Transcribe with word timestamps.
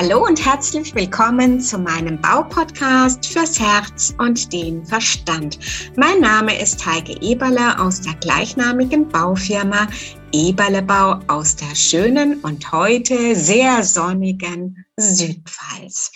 Hallo 0.00 0.24
und 0.24 0.46
herzlich 0.46 0.94
willkommen 0.94 1.60
zu 1.60 1.76
meinem 1.76 2.20
Baupodcast 2.20 3.26
fürs 3.26 3.58
Herz 3.58 4.14
und 4.18 4.52
den 4.52 4.86
Verstand. 4.86 5.58
Mein 5.96 6.20
Name 6.20 6.56
ist 6.62 6.86
Heike 6.86 7.20
Eberle 7.20 7.80
aus 7.80 8.02
der 8.02 8.14
gleichnamigen 8.14 9.08
Baufirma 9.08 9.88
Eberle 10.30 10.82
Bau 10.82 11.18
aus 11.26 11.56
der 11.56 11.74
schönen 11.74 12.38
und 12.42 12.70
heute 12.70 13.34
sehr 13.34 13.82
sonnigen 13.82 14.86
Südpfalz. 14.96 16.12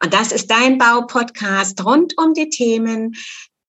Und 0.00 0.14
das 0.14 0.30
ist 0.30 0.48
dein 0.48 0.78
Baupodcast 0.78 1.84
rund 1.84 2.16
um 2.16 2.34
die 2.34 2.50
Themen 2.50 3.16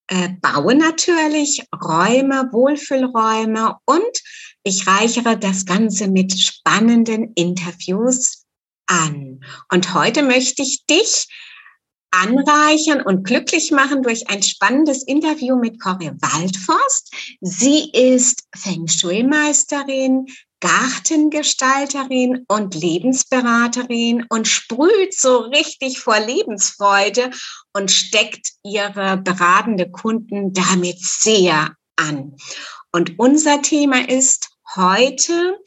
äh, 0.09 0.29
Bauen 0.41 0.77
natürlich, 0.77 1.63
Räume, 1.83 2.49
Wohlfühlräume 2.51 3.77
und 3.85 4.21
ich 4.61 4.85
reichere 4.85 5.39
das 5.39 5.65
Ganze 5.65 6.07
mit 6.07 6.39
spannenden 6.39 7.33
Interviews 7.33 8.44
an. 8.87 9.41
Und 9.71 9.93
heute 9.93 10.23
möchte 10.23 10.61
ich 10.61 10.85
dich 10.85 11.27
anreichern 12.11 13.01
und 13.01 13.23
glücklich 13.25 13.71
machen 13.71 14.01
durch 14.01 14.29
ein 14.29 14.41
spannendes 14.41 15.03
Interview 15.03 15.57
mit 15.57 15.81
Cory 15.81 16.11
Waldforst. 16.19 17.13
Sie 17.41 17.91
ist 17.91 18.43
Feng 18.55 18.87
Shui-Meisterin, 18.87 20.27
Gartengestalterin 20.61 22.45
und 22.47 22.73
Lebensberaterin 22.73 24.25
und 24.29 24.47
sprüht 24.47 25.13
so 25.13 25.39
richtig 25.39 25.99
vor 25.99 26.19
Lebensfreude 26.19 27.31
und 27.73 27.91
steckt 27.91 28.53
ihre 28.63 29.17
beratende 29.17 29.91
Kunden 29.91 30.53
damit 30.53 30.99
sehr 30.99 31.75
an. 31.97 32.35
Und 32.91 33.19
unser 33.19 33.61
Thema 33.61 34.07
ist 34.09 34.49
heute, 34.75 35.59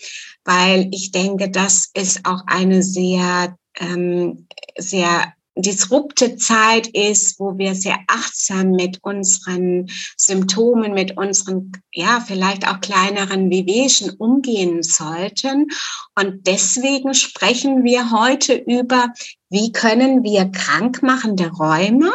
weil 0.48 0.88
ich 0.92 1.12
denke, 1.12 1.50
das 1.50 1.90
ist 1.92 2.24
auch 2.24 2.40
eine 2.46 2.82
sehr, 2.82 3.54
ähm, 3.78 4.46
sehr 4.78 5.34
disrupte 5.54 6.36
Zeit 6.36 6.86
ist, 6.86 7.38
wo 7.38 7.58
wir 7.58 7.74
sehr 7.74 7.98
achtsam 8.06 8.70
mit 8.70 8.98
unseren 9.02 9.90
Symptomen, 10.16 10.94
mit 10.94 11.18
unseren, 11.18 11.72
ja, 11.92 12.24
vielleicht 12.26 12.66
auch 12.66 12.80
kleineren 12.80 13.50
Wehwehchen 13.50 14.10
umgehen 14.12 14.82
sollten. 14.82 15.66
Und 16.14 16.46
deswegen 16.46 17.12
sprechen 17.12 17.84
wir 17.84 18.10
heute 18.10 18.54
über, 18.54 19.08
wie 19.50 19.72
können 19.72 20.22
wir 20.22 20.46
krankmachende 20.46 21.50
Räume 21.50 22.14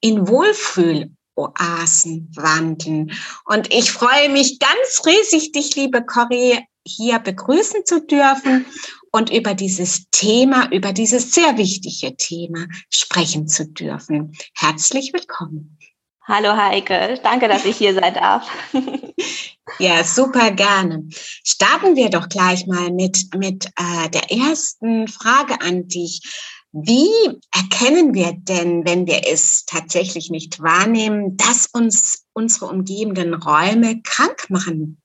in 0.00 0.28
Wohlfühl 0.28 1.10
Oasen 1.34 2.30
wandeln. 2.36 3.10
Und 3.46 3.72
ich 3.72 3.90
freue 3.90 4.28
mich 4.28 4.58
ganz 4.60 5.02
riesig, 5.04 5.50
dich, 5.52 5.74
liebe 5.74 6.04
Corrie, 6.04 6.60
hier 6.86 7.18
begrüßen 7.18 7.84
zu 7.84 8.04
dürfen 8.04 8.66
und 9.10 9.30
über 9.30 9.54
dieses 9.54 10.08
Thema, 10.10 10.70
über 10.72 10.92
dieses 10.92 11.32
sehr 11.32 11.56
wichtige 11.58 12.16
Thema 12.16 12.66
sprechen 12.90 13.48
zu 13.48 13.66
dürfen. 13.66 14.36
Herzlich 14.54 15.12
willkommen. 15.12 15.78
Hallo 16.24 16.56
Heike, 16.56 17.18
danke, 17.22 17.48
dass 17.48 17.64
ich 17.64 17.76
hier 17.76 17.94
sein 17.94 18.14
darf. 18.14 18.48
ja, 19.80 20.04
super 20.04 20.52
gerne. 20.52 21.08
Starten 21.44 21.96
wir 21.96 22.10
doch 22.10 22.28
gleich 22.28 22.66
mal 22.66 22.92
mit, 22.92 23.34
mit 23.36 23.66
äh, 23.76 24.08
der 24.08 24.30
ersten 24.30 25.08
Frage 25.08 25.60
an 25.60 25.88
dich. 25.88 26.22
Wie 26.70 27.10
erkennen 27.50 28.14
wir 28.14 28.32
denn, 28.34 28.86
wenn 28.86 29.06
wir 29.06 29.26
es 29.30 29.64
tatsächlich 29.66 30.30
nicht 30.30 30.62
wahrnehmen, 30.62 31.36
dass 31.36 31.66
uns 31.66 32.24
unsere 32.32 32.66
umgebenden 32.66 33.34
Räume 33.34 34.00
krank 34.02 34.46
machen? 34.48 35.01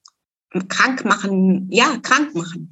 Krank 0.70 1.06
machen, 1.06 1.68
ja, 1.72 1.98
krank 2.02 2.34
machen. 2.36 2.70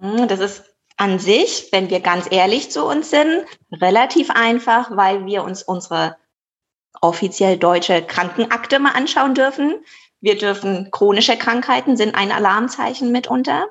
Hm, 0.00 0.28
das 0.28 0.40
ist 0.40 0.64
an 0.96 1.18
sich, 1.18 1.68
wenn 1.70 1.90
wir 1.90 2.00
ganz 2.00 2.26
ehrlich 2.30 2.70
zu 2.70 2.84
uns 2.84 3.10
sind, 3.10 3.44
relativ 3.72 4.30
einfach, 4.30 4.90
weil 4.96 5.26
wir 5.26 5.44
uns 5.44 5.62
unsere 5.62 6.16
offiziell 7.00 7.56
deutsche 7.56 8.02
Krankenakte 8.02 8.80
mal 8.80 8.92
anschauen 8.92 9.34
dürfen. 9.34 9.76
Wir 10.20 10.36
dürfen 10.36 10.90
chronische 10.90 11.36
Krankheiten 11.36 11.96
sind 11.96 12.16
ein 12.16 12.32
Alarmzeichen 12.32 13.12
mitunter. 13.12 13.68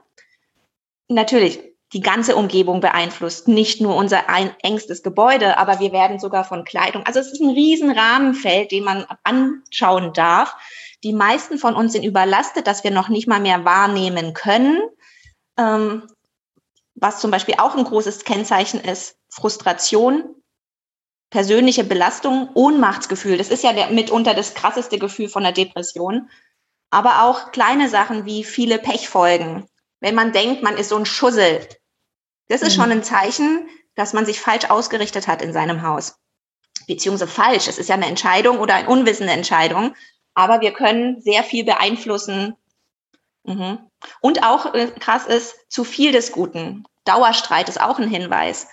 Natürlich, 1.10 1.60
die 1.94 2.02
ganze 2.02 2.36
Umgebung 2.36 2.80
beeinflusst, 2.80 3.48
nicht 3.48 3.82
nur 3.82 3.96
unser 3.96 4.30
ein, 4.30 4.54
engstes 4.62 5.04
Gebäude, 5.04 5.58
aber 5.58 5.80
wir 5.80 5.92
werden 5.92 6.20
sogar 6.20 6.44
von 6.44 6.64
Kleidung. 6.64 7.06
Also 7.06 7.20
es 7.20 7.32
ist 7.32 7.42
ein 7.42 7.50
riesen 7.50 7.92
Rahmenfeld, 7.92 8.72
den 8.72 8.84
man 8.84 9.06
anschauen 9.24 10.14
darf. 10.14 10.56
Die 11.04 11.14
meisten 11.14 11.58
von 11.58 11.76
uns 11.76 11.94
sind 11.94 12.04
überlastet, 12.04 12.68
dass 12.68 12.84
wir 12.84 12.92
noch 12.92 13.10
nicht 13.10 13.28
mal 13.28 13.40
mehr 13.40 13.66
wahrnehmen 13.66 14.34
können. 14.34 14.82
Ähm, 15.58 16.08
was 16.96 17.20
zum 17.20 17.30
Beispiel 17.32 17.56
auch 17.60 17.76
ein 17.76 17.84
großes 17.84 18.24
Kennzeichen 18.24 18.80
ist, 18.80 19.18
Frustration, 19.30 20.36
persönliche 21.30 21.84
Belastung, 21.84 22.50
Ohnmachtsgefühl. 22.54 23.38
Das 23.38 23.50
ist 23.50 23.64
ja 23.64 23.74
der, 23.74 23.90
mitunter 23.90 24.34
das 24.34 24.54
krasseste 24.54 24.98
Gefühl 24.98 25.30
von 25.30 25.44
der 25.44 25.52
Depression. 25.52 26.30
Aber 26.90 27.24
auch 27.24 27.52
kleine 27.52 27.90
Sachen 27.90 28.26
wie 28.26 28.44
viele 28.44 28.80
Pechfolgen, 28.80 29.68
wenn 30.00 30.16
man 30.16 30.32
denkt, 30.32 30.64
man 30.64 30.78
ist 30.78 30.90
so 30.90 30.96
ein 30.96 31.06
Schussel. 31.06 31.68
Das 32.48 32.62
ist 32.62 32.78
mhm. 32.78 32.82
schon 32.82 32.92
ein 32.92 33.04
Zeichen, 33.04 33.68
dass 33.96 34.14
man 34.14 34.26
sich 34.26 34.40
falsch 34.40 34.70
ausgerichtet 34.70 35.28
hat 35.28 35.42
in 35.42 35.52
seinem 35.54 35.82
Haus. 35.82 36.18
Beziehungsweise 36.88 37.30
falsch. 37.30 37.68
Es 37.68 37.78
ist 37.78 37.90
ja 37.90 37.96
eine 37.96 38.06
Entscheidung 38.06 38.60
oder 38.60 38.76
eine 38.76 38.88
unwissende 38.88 39.34
Entscheidung. 39.34 39.96
Aber 40.38 40.62
wir 40.62 40.72
können 40.72 41.20
sehr 41.20 41.42
viel 41.42 41.64
beeinflussen. 41.64 42.56
Mhm. 43.44 43.80
Und 44.22 44.44
auch 44.44 44.76
äh, 44.76 44.86
krass 45.00 45.26
ist, 45.26 45.56
zu 45.68 45.84
viel 45.84 46.12
des 46.12 46.32
Guten. 46.32 46.86
Dauerstreit 47.06 47.70
ist 47.70 47.82
auch 47.82 47.98
ein 47.98 48.08
Hinweis. 48.08 48.68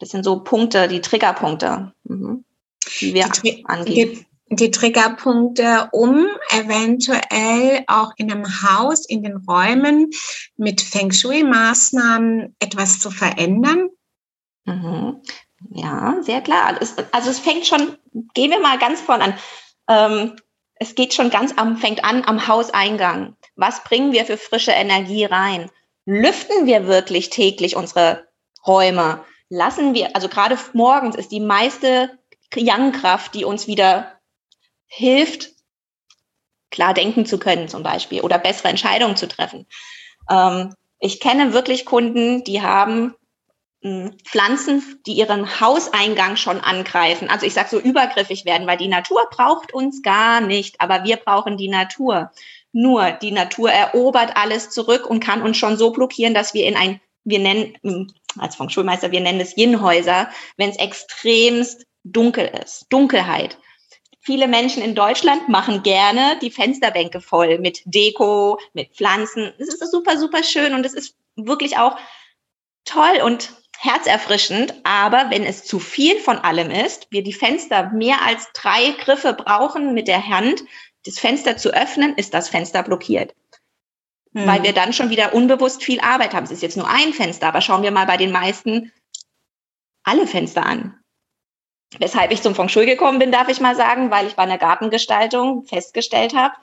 Das 0.00 0.08
sind 0.08 0.24
so 0.24 0.40
Punkte, 0.40 0.88
die 0.88 1.00
Triggerpunkte, 1.00 1.92
mhm. 2.02 2.44
die 3.00 3.14
wir 3.14 3.28
die, 3.28 3.64
angehen 3.66 4.26
die 4.48 4.70
Triggerpunkte, 4.70 5.88
um 5.92 6.26
eventuell 6.50 7.84
auch 7.88 8.12
in 8.16 8.30
einem 8.30 8.46
Haus, 8.62 9.04
in 9.06 9.22
den 9.22 9.36
Räumen 9.36 10.10
mit 10.56 10.80
Feng 10.80 11.12
Shui-Maßnahmen 11.12 12.54
etwas 12.60 13.00
zu 13.00 13.10
verändern? 13.10 13.90
Mhm. 14.64 15.20
Ja, 15.70 16.16
sehr 16.20 16.40
klar. 16.42 16.78
also 17.12 17.30
es 17.30 17.38
fängt 17.40 17.66
schon, 17.66 17.96
gehen 18.34 18.50
wir 18.50 18.60
mal 18.60 18.78
ganz 18.78 19.00
vorne 19.00 19.24
an. 19.24 19.34
Ähm, 19.88 20.36
es 20.78 20.94
geht 20.94 21.14
schon 21.14 21.30
ganz 21.30 21.54
am, 21.56 21.76
fängt 21.76 22.04
an 22.04 22.24
am 22.24 22.46
Hauseingang. 22.46 23.36
Was 23.56 23.82
bringen 23.84 24.12
wir 24.12 24.24
für 24.24 24.36
frische 24.36 24.72
Energie 24.72 25.24
rein? 25.24 25.70
Lüften 26.04 26.66
wir 26.66 26.86
wirklich 26.86 27.30
täglich 27.30 27.76
unsere 27.76 28.28
Räume? 28.66 29.24
Lassen 29.48 29.94
wir, 29.94 30.14
also 30.14 30.28
gerade 30.28 30.58
morgens 30.72 31.16
ist 31.16 31.32
die 31.32 31.40
meiste 31.40 32.18
Yang-Kraft, 32.54 33.34
die 33.34 33.44
uns 33.44 33.66
wieder 33.66 34.12
hilft, 34.86 35.50
klar 36.70 36.94
denken 36.94 37.26
zu 37.26 37.38
können 37.38 37.68
zum 37.68 37.82
Beispiel 37.82 38.20
oder 38.20 38.38
bessere 38.38 38.68
Entscheidungen 38.68 39.16
zu 39.16 39.28
treffen. 39.28 39.66
Ähm, 40.30 40.74
ich 40.98 41.20
kenne 41.20 41.52
wirklich 41.52 41.84
Kunden, 41.84 42.44
die 42.44 42.62
haben 42.62 43.14
Pflanzen, 44.24 45.00
die 45.06 45.12
ihren 45.12 45.60
Hauseingang 45.60 46.36
schon 46.36 46.60
angreifen. 46.60 47.28
Also 47.28 47.46
ich 47.46 47.54
sage 47.54 47.68
so 47.70 47.78
übergriffig 47.78 48.44
werden, 48.44 48.66
weil 48.66 48.78
die 48.78 48.88
Natur 48.88 49.28
braucht 49.30 49.72
uns 49.72 50.02
gar 50.02 50.40
nicht, 50.40 50.80
aber 50.80 51.04
wir 51.04 51.16
brauchen 51.16 51.56
die 51.56 51.68
Natur. 51.68 52.32
Nur 52.72 53.12
die 53.12 53.32
Natur 53.32 53.70
erobert 53.70 54.36
alles 54.36 54.70
zurück 54.70 55.06
und 55.08 55.20
kann 55.20 55.42
uns 55.42 55.56
schon 55.56 55.76
so 55.76 55.90
blockieren, 55.90 56.34
dass 56.34 56.52
wir 56.52 56.66
in 56.66 56.76
ein, 56.76 57.00
wir 57.24 57.38
nennen, 57.38 57.76
hm, 57.82 58.12
als 58.38 58.56
Feng 58.56 58.68
Schulmeister, 58.68 59.12
wir 59.12 59.20
nennen 59.20 59.40
es 59.40 59.56
Yin-Häuser, 59.56 60.30
wenn 60.56 60.70
es 60.70 60.76
extremst 60.76 61.86
dunkel 62.04 62.50
ist, 62.62 62.86
Dunkelheit. 62.90 63.58
Viele 64.20 64.48
Menschen 64.48 64.82
in 64.82 64.96
Deutschland 64.96 65.48
machen 65.48 65.84
gerne 65.84 66.38
die 66.42 66.50
Fensterbänke 66.50 67.20
voll 67.20 67.58
mit 67.60 67.82
Deko, 67.84 68.58
mit 68.72 68.90
Pflanzen. 68.96 69.52
Es 69.58 69.68
ist 69.68 69.90
super, 69.92 70.18
super 70.18 70.42
schön 70.42 70.74
und 70.74 70.84
es 70.84 70.94
ist 70.94 71.14
wirklich 71.36 71.78
auch 71.78 71.96
toll 72.84 73.20
und 73.22 73.50
herzerfrischend. 73.86 74.74
Aber 74.84 75.30
wenn 75.30 75.44
es 75.44 75.64
zu 75.64 75.78
viel 75.78 76.18
von 76.18 76.38
allem 76.38 76.70
ist, 76.70 77.06
wir 77.10 77.22
die 77.22 77.32
Fenster 77.32 77.90
mehr 77.90 78.22
als 78.22 78.50
drei 78.52 78.90
Griffe 78.98 79.32
brauchen 79.32 79.94
mit 79.94 80.08
der 80.08 80.26
Hand, 80.28 80.64
das 81.04 81.18
Fenster 81.18 81.56
zu 81.56 81.70
öffnen, 81.70 82.14
ist 82.16 82.34
das 82.34 82.48
Fenster 82.48 82.82
blockiert. 82.82 83.34
Hm. 84.34 84.46
Weil 84.46 84.62
wir 84.62 84.72
dann 84.72 84.92
schon 84.92 85.10
wieder 85.10 85.34
unbewusst 85.34 85.82
viel 85.82 86.00
Arbeit 86.00 86.34
haben. 86.34 86.44
Es 86.44 86.50
ist 86.50 86.62
jetzt 86.62 86.76
nur 86.76 86.88
ein 86.88 87.12
Fenster, 87.12 87.48
aber 87.48 87.60
schauen 87.60 87.82
wir 87.82 87.92
mal 87.92 88.06
bei 88.06 88.16
den 88.16 88.32
meisten 88.32 88.92
alle 90.02 90.26
Fenster 90.26 90.66
an. 90.66 90.98
Weshalb 91.98 92.32
ich 92.32 92.42
zum 92.42 92.54
Feng 92.54 92.68
Shui 92.68 92.84
gekommen 92.84 93.18
bin, 93.18 93.32
darf 93.32 93.48
ich 93.48 93.60
mal 93.60 93.76
sagen, 93.76 94.10
weil 94.10 94.26
ich 94.26 94.34
bei 94.34 94.42
einer 94.42 94.58
Gartengestaltung 94.58 95.64
festgestellt 95.64 96.34
habe, 96.34 96.54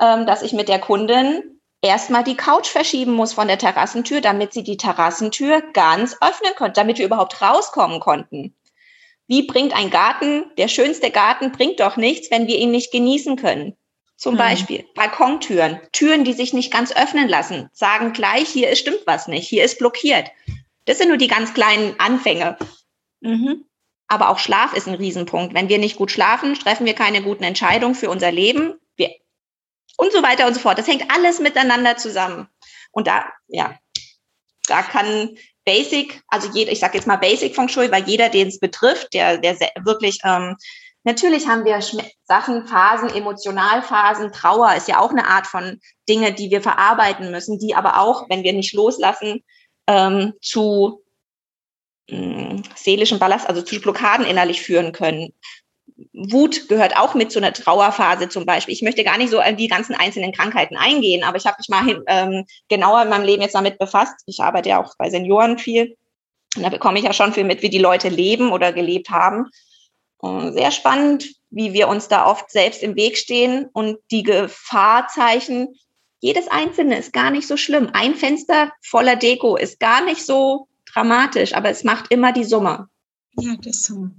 ähm, 0.00 0.26
dass 0.26 0.42
ich 0.42 0.52
mit 0.52 0.68
der 0.68 0.78
Kundin 0.78 1.60
erstmal 1.82 2.24
die 2.24 2.36
Couch 2.36 2.68
verschieben 2.68 3.12
muss 3.12 3.34
von 3.34 3.48
der 3.48 3.58
Terrassentür, 3.58 4.20
damit 4.20 4.52
sie 4.52 4.62
die 4.62 4.76
Terrassentür 4.76 5.62
ganz 5.72 6.16
öffnen 6.20 6.54
konnte, 6.56 6.80
damit 6.80 6.98
wir 6.98 7.06
überhaupt 7.06 7.42
rauskommen 7.42 8.00
konnten. 8.00 8.54
Wie 9.26 9.46
bringt 9.46 9.74
ein 9.74 9.90
Garten, 9.90 10.44
der 10.56 10.68
schönste 10.68 11.10
Garten 11.10 11.52
bringt 11.52 11.80
doch 11.80 11.96
nichts, 11.96 12.30
wenn 12.30 12.46
wir 12.46 12.58
ihn 12.58 12.70
nicht 12.70 12.92
genießen 12.92 13.36
können. 13.36 13.76
Zum 14.16 14.32
hm. 14.34 14.38
Beispiel 14.38 14.84
Balkontüren, 14.94 15.80
Türen, 15.92 16.24
die 16.24 16.32
sich 16.32 16.52
nicht 16.52 16.72
ganz 16.72 16.94
öffnen 16.94 17.28
lassen, 17.28 17.68
sagen 17.72 18.12
gleich, 18.12 18.48
hier 18.48 18.74
stimmt 18.76 19.00
was 19.06 19.26
nicht, 19.26 19.48
hier 19.48 19.64
ist 19.64 19.78
blockiert. 19.78 20.30
Das 20.84 20.98
sind 20.98 21.08
nur 21.08 21.16
die 21.16 21.28
ganz 21.28 21.54
kleinen 21.54 21.98
Anfänge. 21.98 22.56
Mhm. 23.20 23.64
Aber 24.08 24.28
auch 24.28 24.38
Schlaf 24.38 24.74
ist 24.74 24.88
ein 24.88 24.94
Riesenpunkt. 24.94 25.54
Wenn 25.54 25.68
wir 25.68 25.78
nicht 25.78 25.96
gut 25.96 26.10
schlafen, 26.10 26.54
treffen 26.54 26.84
wir 26.86 26.94
keine 26.94 27.22
guten 27.22 27.44
Entscheidungen 27.44 27.94
für 27.94 28.10
unser 28.10 28.30
Leben. 28.30 28.74
Und 29.96 30.12
so 30.12 30.22
weiter 30.22 30.46
und 30.46 30.54
so 30.54 30.60
fort. 30.60 30.78
Das 30.78 30.88
hängt 30.88 31.10
alles 31.10 31.38
miteinander 31.38 31.96
zusammen. 31.96 32.48
Und 32.92 33.06
da, 33.06 33.24
ja, 33.48 33.76
da 34.66 34.82
kann 34.82 35.36
Basic, 35.64 36.22
also 36.28 36.48
jeder, 36.52 36.72
ich 36.72 36.80
sage 36.80 36.96
jetzt 36.96 37.06
mal 37.06 37.16
Basic 37.16 37.54
Feng 37.54 37.68
Shui, 37.68 37.90
weil 37.90 38.04
jeder, 38.04 38.28
den 38.28 38.48
es 38.48 38.58
betrifft, 38.58 39.14
der, 39.14 39.38
der 39.38 39.56
wirklich, 39.84 40.18
ähm, 40.24 40.56
natürlich 41.04 41.46
haben 41.46 41.64
wir 41.64 41.80
Sachen, 42.24 42.66
Phasen, 42.66 43.10
Emotionalphasen, 43.10 44.32
Trauer 44.32 44.74
ist 44.74 44.88
ja 44.88 44.98
auch 44.98 45.10
eine 45.10 45.26
Art 45.26 45.46
von 45.46 45.80
Dinge, 46.08 46.32
die 46.32 46.50
wir 46.50 46.62
verarbeiten 46.62 47.30
müssen, 47.30 47.58
die 47.58 47.74
aber 47.74 48.00
auch, 48.00 48.28
wenn 48.28 48.42
wir 48.42 48.52
nicht 48.52 48.74
loslassen, 48.74 49.44
ähm, 49.86 50.32
zu 50.40 51.02
mh, 52.10 52.18
mm, 52.18 52.62
seelischen 52.74 53.18
Ballast, 53.18 53.48
also 53.48 53.62
zu 53.62 53.80
Blockaden 53.80 54.26
innerlich 54.26 54.62
führen 54.62 54.92
können. 54.92 55.32
Wut 56.12 56.68
gehört 56.68 56.96
auch 56.96 57.14
mit 57.14 57.32
zu 57.32 57.38
einer 57.38 57.52
Trauerphase 57.52 58.28
zum 58.28 58.46
Beispiel. 58.46 58.74
Ich 58.74 58.82
möchte 58.82 59.04
gar 59.04 59.18
nicht 59.18 59.30
so 59.30 59.38
an 59.38 59.56
die 59.56 59.68
ganzen 59.68 59.94
einzelnen 59.94 60.32
Krankheiten 60.32 60.76
eingehen, 60.76 61.24
aber 61.24 61.36
ich 61.36 61.46
habe 61.46 61.56
mich 61.58 61.68
mal 61.68 62.02
ähm, 62.06 62.44
genauer 62.68 63.02
in 63.02 63.08
meinem 63.08 63.24
Leben 63.24 63.42
jetzt 63.42 63.54
damit 63.54 63.78
befasst. 63.78 64.14
Ich 64.26 64.40
arbeite 64.40 64.70
ja 64.70 64.82
auch 64.82 64.94
bei 64.98 65.10
Senioren 65.10 65.58
viel. 65.58 65.96
Und 66.56 66.62
da 66.62 66.68
bekomme 66.68 66.98
ich 66.98 67.04
ja 67.04 67.12
schon 67.12 67.32
viel 67.32 67.44
mit, 67.44 67.62
wie 67.62 67.70
die 67.70 67.78
Leute 67.78 68.08
leben 68.08 68.52
oder 68.52 68.72
gelebt 68.72 69.10
haben. 69.10 69.46
Und 70.18 70.52
sehr 70.52 70.70
spannend, 70.70 71.26
wie 71.50 71.72
wir 71.72 71.88
uns 71.88 72.08
da 72.08 72.26
oft 72.26 72.50
selbst 72.50 72.82
im 72.82 72.94
Weg 72.96 73.16
stehen 73.16 73.68
und 73.72 73.98
die 74.10 74.22
Gefahrzeichen. 74.22 75.74
Jedes 76.20 76.48
einzelne 76.48 76.98
ist 76.98 77.12
gar 77.12 77.30
nicht 77.30 77.48
so 77.48 77.56
schlimm. 77.56 77.90
Ein 77.92 78.14
Fenster 78.14 78.72
voller 78.82 79.16
Deko 79.16 79.56
ist 79.56 79.80
gar 79.80 80.04
nicht 80.04 80.24
so 80.24 80.68
dramatisch, 80.92 81.54
aber 81.54 81.70
es 81.70 81.84
macht 81.84 82.10
immer 82.10 82.32
die 82.32 82.44
Summe. 82.44 82.88
Ja, 83.38 83.56
das 83.56 83.82
Summe. 83.84 84.12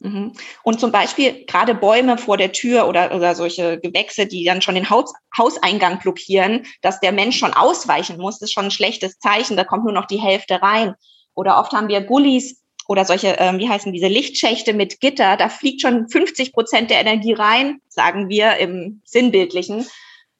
Mhm. 0.00 0.32
Und 0.62 0.80
zum 0.80 0.92
Beispiel 0.92 1.44
gerade 1.46 1.74
Bäume 1.74 2.18
vor 2.18 2.36
der 2.36 2.52
Tür 2.52 2.86
oder, 2.86 3.14
oder 3.14 3.34
solche 3.34 3.80
Gewächse, 3.80 4.26
die 4.26 4.44
dann 4.44 4.62
schon 4.62 4.74
den 4.74 4.90
Haus, 4.90 5.12
Hauseingang 5.36 5.98
blockieren, 6.00 6.66
dass 6.82 7.00
der 7.00 7.12
Mensch 7.12 7.38
schon 7.38 7.54
ausweichen 7.54 8.18
muss, 8.18 8.42
ist 8.42 8.52
schon 8.52 8.66
ein 8.66 8.70
schlechtes 8.70 9.18
Zeichen. 9.18 9.56
Da 9.56 9.64
kommt 9.64 9.84
nur 9.84 9.92
noch 9.92 10.06
die 10.06 10.20
Hälfte 10.20 10.60
rein. 10.60 10.94
Oder 11.34 11.58
oft 11.58 11.72
haben 11.72 11.88
wir 11.88 12.02
Gullis 12.02 12.62
oder 12.88 13.04
solche, 13.04 13.36
ähm, 13.38 13.58
wie 13.58 13.68
heißen 13.68 13.92
diese 13.92 14.08
Lichtschächte 14.08 14.74
mit 14.74 15.00
Gitter. 15.00 15.36
Da 15.36 15.48
fliegt 15.48 15.80
schon 15.80 16.08
50 16.08 16.52
Prozent 16.52 16.90
der 16.90 17.00
Energie 17.00 17.32
rein, 17.32 17.80
sagen 17.88 18.28
wir 18.28 18.56
im 18.58 19.02
Sinnbildlichen. 19.04 19.86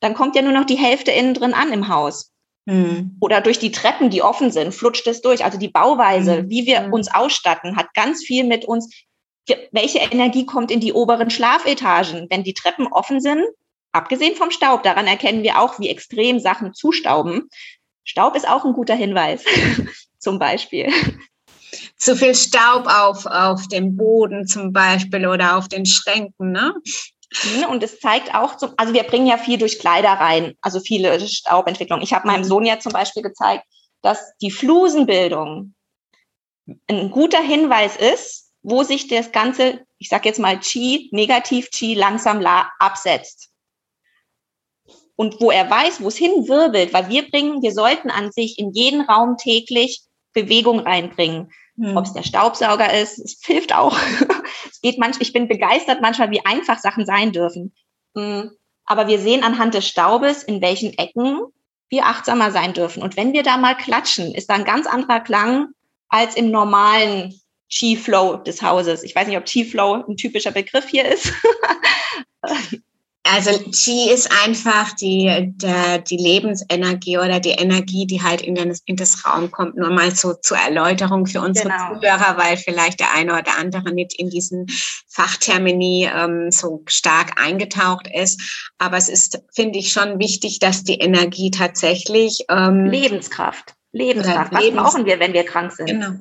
Dann 0.01 0.15
kommt 0.15 0.37
ja 0.37 0.43
nur 0.43 0.53
noch 0.53 0.67
die 0.67 0.77
Hälfte 0.77 1.11
innen 1.11 1.35
drin 1.35 1.55
an 1.55 1.73
im 1.73 1.89
Haus. 1.89 2.33
Mhm. 2.67 3.17
Oder 3.21 3.41
durch 3.41 3.59
die 3.59 3.71
Treppen, 3.71 4.11
die 4.11 4.23
offen 4.23 4.51
sind, 4.51 4.75
flutscht 4.75 5.07
es 5.07 5.23
durch. 5.23 5.45
Also 5.45 5.59
die 5.59 5.69
Bauweise, 5.69 6.43
mhm. 6.43 6.51
wie 6.51 6.67
wir 6.67 6.91
uns 6.93 7.13
ausstatten, 7.13 7.77
hat 7.77 7.95
ganz 7.95 8.23
viel 8.25 8.45
mit 8.45 8.65
uns, 8.65 8.91
welche 9.73 9.99
Energie 9.99 10.47
kommt 10.47 10.71
in 10.71 10.81
die 10.81 10.93
oberen 10.93 11.31
Schlafetagen, 11.31 12.27
wenn 12.31 12.43
die 12.43 12.55
Treppen 12.55 12.87
offen 12.89 13.21
sind? 13.21 13.45
Abgesehen 13.93 14.37
vom 14.37 14.51
Staub, 14.51 14.83
daran 14.83 15.07
erkennen 15.07 15.43
wir 15.43 15.59
auch, 15.59 15.79
wie 15.79 15.89
extrem 15.89 16.39
Sachen 16.39 16.75
zustauben. 16.75 17.49
Staub 18.05 18.37
ist 18.37 18.49
auch 18.49 18.65
ein 18.65 18.73
guter 18.73 18.95
Hinweis, 18.95 19.45
zum 20.19 20.39
Beispiel. 20.39 20.93
Zu 21.97 22.17
viel 22.17 22.35
Staub 22.35 22.87
auf, 22.87 23.27
auf 23.27 23.67
dem 23.69 23.97
Boden 23.97 24.47
zum 24.47 24.73
Beispiel 24.73 25.27
oder 25.27 25.57
auf 25.57 25.69
den 25.69 25.87
Schränken, 25.87 26.53
ne? 26.53 26.75
Mhm, 27.45 27.65
und 27.71 27.83
es 27.83 27.99
zeigt 27.99 28.35
auch, 28.35 28.57
also 28.77 28.95
wir 28.95 29.03
bringen 29.03 29.27
ja 29.27 29.37
viel 29.37 29.59
durch 29.59 29.79
Kleider 29.79 30.11
rein, 30.11 30.55
also 30.61 30.81
viele 30.81 31.19
Staubentwicklungen. 31.21 32.05
Ich 32.05 32.13
habe 32.13 32.27
meinem 32.27 32.45
Sohn 32.45 32.65
ja 32.65 32.79
zum 32.79 32.93
Beispiel 32.93 33.23
gezeigt, 33.23 33.65
dass 34.03 34.37
die 34.41 34.51
Flusenbildung 34.51 35.75
ein 36.89 37.11
guter 37.11 37.41
Hinweis 37.41 37.97
ist, 37.97 38.46
wo 38.67 38.83
sich 38.83 39.07
das 39.07 39.31
ganze, 39.31 39.87
ich 39.97 40.09
sage 40.09 40.29
jetzt 40.29 40.41
mal 40.41 40.59
Qi, 40.59 41.09
Negativ-Qi 41.13 41.95
langsam 41.95 42.45
absetzt. 42.81 43.51
Und 45.15 45.41
wo 45.41 45.53
er 45.53 45.71
weiß, 45.71 46.03
wo 46.03 46.09
es 46.09 46.17
hinwirbelt, 46.17 46.93
weil 46.93 47.09
wir 47.09 47.31
bringen, 47.31 47.63
wir 47.63 47.73
sollten 47.73 48.11
an 48.11 48.33
sich 48.33 48.59
in 48.59 48.73
jeden 48.73 49.03
Raum 49.03 49.37
täglich 49.37 50.03
Bewegung 50.33 50.81
reinbringen. 50.81 51.53
Hm. 51.77 51.97
Ob 51.97 52.07
es 52.07 52.13
der 52.13 52.25
Staubsauger 52.25 52.93
ist, 52.93 53.21
es 53.21 53.39
hilft 53.41 53.73
auch. 53.73 53.97
es 54.69 54.81
geht 54.81 54.99
manchmal, 54.99 55.23
ich 55.23 55.33
bin 55.33 55.47
begeistert 55.47 56.01
manchmal, 56.03 56.33
wie 56.33 56.45
einfach 56.45 56.81
Sachen 56.81 57.07
sein 57.07 57.31
dürfen. 57.31 57.73
Hm. 58.17 58.51
Aber 58.85 59.07
wir 59.07 59.21
sehen 59.21 59.45
anhand 59.45 59.75
des 59.75 59.87
Staubes, 59.87 60.43
in 60.43 60.61
welchen 60.61 60.93
Ecken 60.99 61.41
wir 61.89 62.07
achtsamer 62.07 62.51
sein 62.51 62.73
dürfen. 62.73 63.01
Und 63.01 63.17
wenn 63.17 63.33
wir 63.33 63.45
da 63.45 63.59
mal 63.59 63.77
klatschen, 63.77 64.35
ist 64.35 64.51
da 64.51 64.55
ein 64.55 64.65
ganz 64.65 64.89
anderer 64.89 65.21
Klang 65.21 65.69
als 66.09 66.35
im 66.35 66.51
normalen 66.51 67.41
Chi-Flow 67.69 68.39
des 68.39 68.63
Hauses. 68.63 69.03
Ich 69.03 69.15
weiß 69.15 69.27
nicht, 69.27 69.37
ob 69.37 69.45
Chi-Flow 69.45 70.05
ein 70.09 70.17
typischer 70.17 70.53
Begriff 70.53 70.89
hier 70.89 71.07
ist. 71.07 71.33
Also 73.29 73.51
Chi 73.71 74.11
ist 74.11 74.31
einfach 74.45 74.93
die, 74.93 75.53
der, 75.57 75.99
die 75.99 76.17
Lebensenergie 76.17 77.19
oder 77.19 77.41
die 77.41 77.51
Energie, 77.51 78.07
die 78.07 78.23
halt 78.23 78.41
in, 78.41 78.55
den, 78.55 78.73
in 78.85 78.97
das 78.97 79.27
Raum 79.27 79.51
kommt. 79.51 79.77
Nur 79.77 79.91
mal 79.91 80.15
so 80.15 80.35
zur 80.35 80.57
Erläuterung 80.57 81.27
für 81.27 81.41
unsere 81.41 81.69
genau. 81.69 81.95
Zuhörer, 81.95 82.37
weil 82.39 82.57
vielleicht 82.57 83.01
der 83.01 83.13
eine 83.13 83.33
oder 83.33 83.59
andere 83.59 83.93
nicht 83.93 84.19
in 84.19 84.31
diesen 84.31 84.67
Fachtermini 85.09 86.09
ähm, 86.13 86.51
so 86.51 86.85
stark 86.87 87.41
eingetaucht 87.43 88.09
ist. 88.13 88.71
Aber 88.79 88.97
es 88.97 89.09
ist, 89.09 89.43
finde 89.53 89.79
ich, 89.81 89.93
schon 89.93 90.19
wichtig, 90.21 90.61
dass 90.61 90.85
die 90.85 90.99
Energie 90.99 91.51
tatsächlich 91.51 92.45
ähm, 92.49 92.85
Lebenskraft. 92.85 93.75
Lebenskraft. 93.91 94.53
Was 94.53 94.63
Lebens 94.63 94.83
brauchen 94.83 95.07
wir, 95.07 95.19
wenn 95.19 95.33
wir 95.33 95.45
krank 95.45 95.73
sind? 95.73 95.87
Genau 95.87 96.13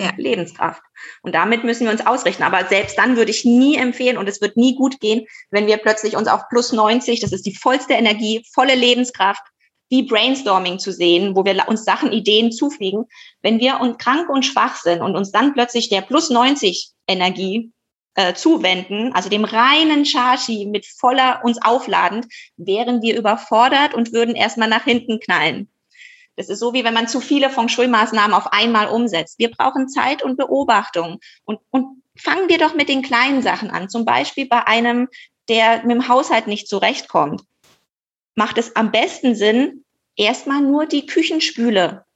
ja, 0.00 0.12
Lebenskraft. 0.16 0.82
Und 1.22 1.34
damit 1.34 1.64
müssen 1.64 1.84
wir 1.84 1.92
uns 1.92 2.06
ausrichten. 2.06 2.42
Aber 2.42 2.66
selbst 2.66 2.96
dann 2.98 3.16
würde 3.16 3.30
ich 3.30 3.44
nie 3.44 3.76
empfehlen 3.76 4.16
und 4.16 4.28
es 4.28 4.40
wird 4.40 4.56
nie 4.56 4.74
gut 4.74 5.00
gehen, 5.00 5.26
wenn 5.50 5.66
wir 5.66 5.76
plötzlich 5.76 6.16
uns 6.16 6.28
auf 6.28 6.48
plus 6.48 6.72
90, 6.72 7.20
das 7.20 7.32
ist 7.32 7.46
die 7.46 7.54
vollste 7.54 7.94
Energie, 7.94 8.44
volle 8.52 8.74
Lebenskraft, 8.74 9.42
wie 9.90 10.04
Brainstorming 10.04 10.78
zu 10.78 10.92
sehen, 10.92 11.34
wo 11.36 11.44
wir 11.44 11.68
uns 11.68 11.84
Sachen, 11.84 12.12
Ideen 12.12 12.52
zufliegen. 12.52 13.04
Wenn 13.42 13.58
wir 13.58 13.80
und 13.80 13.98
krank 13.98 14.28
und 14.30 14.46
schwach 14.46 14.76
sind 14.76 15.02
und 15.02 15.16
uns 15.16 15.32
dann 15.32 15.52
plötzlich 15.52 15.88
der 15.88 16.00
plus 16.00 16.30
90 16.30 16.90
Energie 17.08 17.72
äh, 18.14 18.34
zuwenden, 18.34 19.12
also 19.12 19.28
dem 19.28 19.44
reinen 19.44 20.06
Shashi 20.06 20.66
mit 20.66 20.86
voller 20.86 21.40
uns 21.44 21.60
aufladend, 21.60 22.26
wären 22.56 23.02
wir 23.02 23.18
überfordert 23.18 23.94
und 23.94 24.12
würden 24.12 24.36
erstmal 24.36 24.68
nach 24.68 24.84
hinten 24.84 25.20
knallen. 25.20 25.68
Das 26.40 26.48
ist 26.48 26.60
so, 26.60 26.72
wie 26.72 26.84
wenn 26.84 26.94
man 26.94 27.06
zu 27.06 27.20
viele 27.20 27.50
Feng 27.50 27.68
Shui-Maßnahmen 27.68 28.32
auf 28.32 28.50
einmal 28.54 28.88
umsetzt. 28.88 29.38
Wir 29.38 29.50
brauchen 29.50 29.90
Zeit 29.90 30.22
und 30.22 30.38
Beobachtung. 30.38 31.20
Und, 31.44 31.60
und 31.68 32.02
fangen 32.16 32.48
wir 32.48 32.56
doch 32.56 32.74
mit 32.74 32.88
den 32.88 33.02
kleinen 33.02 33.42
Sachen 33.42 33.70
an. 33.70 33.90
Zum 33.90 34.06
Beispiel 34.06 34.48
bei 34.48 34.66
einem, 34.66 35.08
der 35.50 35.82
mit 35.82 35.90
dem 35.90 36.08
Haushalt 36.08 36.46
nicht 36.46 36.66
zurechtkommt. 36.66 37.42
Macht 38.36 38.56
es 38.56 38.74
am 38.74 38.90
besten 38.90 39.34
Sinn, 39.34 39.84
erstmal 40.16 40.62
nur 40.62 40.86
die 40.86 41.04
Küchenspüle 41.04 42.06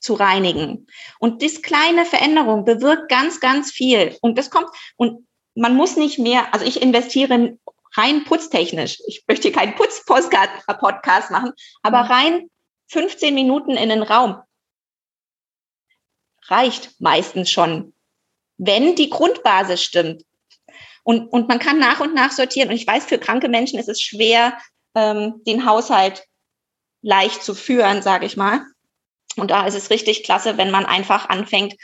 zu 0.00 0.12
reinigen. 0.12 0.86
Und 1.18 1.42
das 1.42 1.62
kleine 1.62 2.04
Veränderung 2.04 2.66
bewirkt 2.66 3.08
ganz, 3.08 3.40
ganz 3.40 3.72
viel. 3.72 4.18
Und 4.20 4.36
das 4.36 4.50
kommt, 4.50 4.68
und 4.96 5.26
man 5.54 5.74
muss 5.74 5.96
nicht 5.96 6.18
mehr, 6.18 6.52
also 6.52 6.66
ich 6.66 6.82
investiere 6.82 7.56
rein 7.96 8.24
putztechnisch. 8.24 9.00
Ich 9.06 9.24
möchte 9.26 9.48
hier 9.48 9.56
keinen 9.56 9.76
Putz-Podcast 9.76 11.30
machen, 11.30 11.52
aber 11.82 12.04
mhm. 12.04 12.10
rein 12.10 12.50
15 12.90 13.34
Minuten 13.34 13.76
in 13.76 13.88
den 13.88 14.02
Raum 14.02 14.42
reicht 16.48 17.00
meistens 17.00 17.50
schon, 17.50 17.94
wenn 18.58 18.96
die 18.96 19.10
Grundbasis 19.10 19.82
stimmt. 19.82 20.24
Und, 21.02 21.28
und 21.28 21.48
man 21.48 21.58
kann 21.58 21.78
nach 21.78 22.00
und 22.00 22.14
nach 22.14 22.32
sortieren. 22.32 22.68
Und 22.68 22.76
ich 22.76 22.86
weiß, 22.86 23.06
für 23.06 23.18
kranke 23.18 23.48
Menschen 23.48 23.78
ist 23.78 23.88
es 23.88 24.02
schwer, 24.02 24.58
ähm, 24.94 25.42
den 25.46 25.64
Haushalt 25.64 26.26
leicht 27.00 27.42
zu 27.42 27.54
führen, 27.54 28.02
sage 28.02 28.26
ich 28.26 28.36
mal. 28.36 28.66
Und 29.36 29.50
da 29.50 29.66
ist 29.66 29.74
es 29.74 29.90
richtig 29.90 30.24
klasse, 30.24 30.58
wenn 30.58 30.70
man 30.70 30.84
einfach 30.84 31.28
anfängt, 31.28 31.76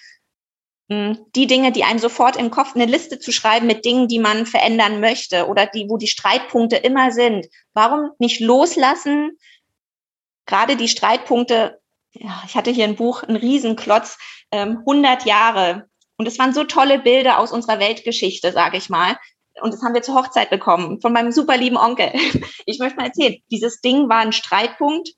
hm, 0.90 1.18
die 1.34 1.46
Dinge, 1.46 1.72
die 1.72 1.84
einem 1.84 1.98
sofort 1.98 2.36
im 2.36 2.50
Kopf, 2.50 2.74
eine 2.74 2.84
Liste 2.84 3.18
zu 3.18 3.32
schreiben 3.32 3.66
mit 3.66 3.84
Dingen, 3.84 4.08
die 4.08 4.18
man 4.18 4.44
verändern 4.44 5.00
möchte 5.00 5.46
oder 5.46 5.66
die, 5.66 5.86
wo 5.88 5.96
die 5.96 6.06
Streitpunkte 6.08 6.76
immer 6.76 7.10
sind. 7.10 7.46
Warum 7.72 8.10
nicht 8.18 8.40
loslassen, 8.40 9.38
gerade 10.46 10.76
die 10.76 10.88
Streitpunkte, 10.88 11.80
ja, 12.12 12.42
ich 12.46 12.54
hatte 12.54 12.70
hier 12.70 12.84
ein 12.84 12.96
Buch, 12.96 13.22
ein 13.22 13.36
Riesenklotz, 13.36 14.18
ähm, 14.50 14.78
100 14.78 15.26
Jahre. 15.26 15.88
Und 16.16 16.26
es 16.26 16.38
waren 16.38 16.54
so 16.54 16.64
tolle 16.64 16.98
Bilder 16.98 17.38
aus 17.38 17.52
unserer 17.52 17.78
Weltgeschichte, 17.78 18.52
sage 18.52 18.78
ich 18.78 18.88
mal. 18.88 19.18
Und 19.60 19.74
das 19.74 19.82
haben 19.82 19.94
wir 19.94 20.02
zur 20.02 20.14
Hochzeit 20.14 20.50
bekommen 20.50 21.00
von 21.00 21.12
meinem 21.12 21.32
super 21.32 21.56
lieben 21.56 21.76
Onkel. 21.76 22.12
Ich 22.68 22.80
möchte 22.80 22.96
mal 22.96 23.06
erzählen, 23.06 23.36
dieses 23.50 23.80
Ding 23.80 24.08
war 24.08 24.18
ein 24.18 24.32
Streitpunkt 24.32 25.10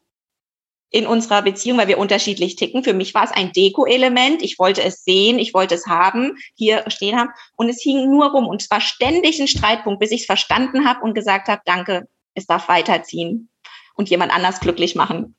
in 0.90 1.06
unserer 1.06 1.40
Beziehung, 1.40 1.78
weil 1.78 1.88
wir 1.88 1.99
unterschiedlich 1.99 2.56
ticken. 2.56 2.85
Für 2.85 2.92
mich 2.92 3.14
war 3.14 3.25
es 3.25 3.30
ein 3.30 3.52
Deko-Element. 3.52 4.42
Ich 4.42 4.58
wollte 4.58 4.82
es 4.82 5.02
sehen, 5.02 5.38
ich 5.38 5.54
wollte 5.54 5.75
es 5.75 5.87
haben, 5.87 6.37
hier 6.54 6.85
stehen 6.88 7.18
haben. 7.18 7.30
Und 7.56 7.70
es 7.70 7.80
hing 7.82 8.11
nur 8.11 8.30
rum. 8.32 8.47
Und 8.47 8.62
es 8.62 8.70
war 8.70 8.82
ständig 8.82 9.40
ein 9.40 9.49
Streitpunkt, 9.49 10.00
bis 10.00 10.11
ich 10.11 10.20
es 10.20 10.26
verstanden 10.26 10.87
habe 10.87 11.02
und 11.02 11.14
gesagt 11.14 11.49
habe, 11.49 11.62
danke, 11.64 12.06
es 12.35 12.47
darf 12.47 12.68
weiterziehen 12.68 13.49
und 13.98 14.08
jemand 14.08 14.32
anders 14.32 14.60
glücklich 14.60 14.94
machen. 14.94 15.36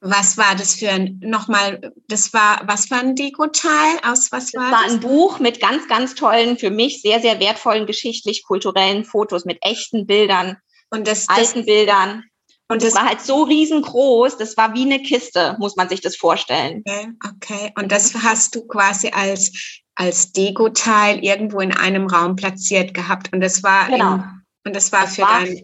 Was 0.00 0.36
war 0.36 0.54
das 0.54 0.74
für 0.74 0.90
ein, 0.90 1.18
nochmal, 1.22 1.92
das 2.08 2.34
war, 2.34 2.62
was 2.66 2.90
war 2.90 3.00
ein 3.00 3.14
Deko-Teil? 3.14 3.98
Aus 4.04 4.30
was 4.30 4.52
war 4.52 4.70
das? 4.70 4.80
war 4.80 4.90
ein 4.90 5.00
Buch 5.00 5.38
mit 5.38 5.60
ganz, 5.60 5.88
ganz 5.88 6.14
tollen, 6.14 6.58
für 6.58 6.70
mich 6.70 7.00
sehr, 7.00 7.20
sehr 7.20 7.40
wertvollen 7.40 7.86
geschichtlich-kulturellen 7.86 9.04
Fotos 9.04 9.44
mit 9.44 9.58
echten 9.62 10.06
Bildern, 10.06 10.58
und 10.92 11.08
das, 11.08 11.28
alten 11.28 11.60
das, 11.60 11.66
Bildern. 11.66 12.24
Und 12.68 12.82
das 12.82 12.94
war 12.94 13.06
halt 13.06 13.20
so 13.20 13.42
riesengroß, 13.42 14.38
das 14.38 14.56
war 14.56 14.74
wie 14.74 14.82
eine 14.82 15.02
Kiste, 15.02 15.56
muss 15.58 15.76
man 15.76 15.88
sich 15.88 16.00
das 16.00 16.16
vorstellen. 16.16 16.82
Okay, 16.86 17.08
okay. 17.28 17.72
Und 17.76 17.92
das 17.92 18.14
hast 18.14 18.54
du 18.54 18.66
quasi 18.66 19.08
als, 19.08 19.82
als 19.94 20.32
Deko-Teil 20.32 21.22
irgendwo 21.24 21.60
in 21.60 21.72
einem 21.72 22.06
Raum 22.06 22.36
platziert 22.36 22.94
gehabt. 22.94 23.32
Und 23.32 23.40
das 23.40 23.62
war, 23.62 23.88
genau. 23.88 24.14
in, 24.14 24.24
und 24.66 24.76
das 24.76 24.92
war 24.92 25.02
das 25.02 25.16
für 25.16 25.22
war, 25.22 25.44
dein, 25.44 25.62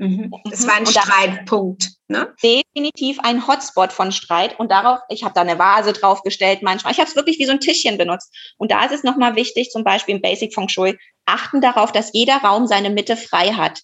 mhm. 0.00 0.34
das 0.50 0.66
war 0.66 0.74
ein 0.74 0.86
Streitpunkt. 0.86 1.90
Ne? 2.08 2.34
Definitiv 2.42 3.20
ein 3.20 3.46
Hotspot 3.46 3.92
von 3.92 4.10
Streit. 4.10 4.58
Und 4.58 4.70
darauf, 4.70 4.98
ich 5.08 5.22
habe 5.22 5.34
da 5.34 5.42
eine 5.42 5.58
Vase 5.58 5.92
draufgestellt 5.92 6.62
manchmal. 6.62 6.92
Ich 6.92 6.98
habe 6.98 7.08
es 7.08 7.16
wirklich 7.16 7.38
wie 7.38 7.44
so 7.44 7.52
ein 7.52 7.60
Tischchen 7.60 7.98
benutzt. 7.98 8.34
Und 8.56 8.72
da 8.72 8.84
ist 8.84 8.92
es 8.92 9.04
nochmal 9.04 9.36
wichtig, 9.36 9.70
zum 9.70 9.84
Beispiel 9.84 10.16
im 10.16 10.22
Basic 10.22 10.52
Feng 10.54 10.68
Shui, 10.68 10.98
achten 11.26 11.60
darauf, 11.60 11.92
dass 11.92 12.12
jeder 12.12 12.38
Raum 12.38 12.66
seine 12.66 12.90
Mitte 12.90 13.16
frei 13.16 13.52
hat. 13.52 13.82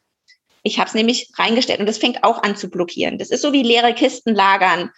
Ich 0.63 0.81
habe 0.81 0.89
es 0.89 0.95
nämlich 0.95 1.31
reingestellt 1.37 1.79
und 1.79 1.87
das 1.87 1.99
fängt 1.99 2.25
auch 2.25 2.43
an 2.43 2.57
zu 2.57 2.69
blockieren. 2.69 3.19
Das 3.19 3.31
ist 3.31 3.43
so 3.43 3.53
wie 3.53 3.63
leere 3.63 3.95
Kisten 3.95 4.35
lagern. 4.35 4.91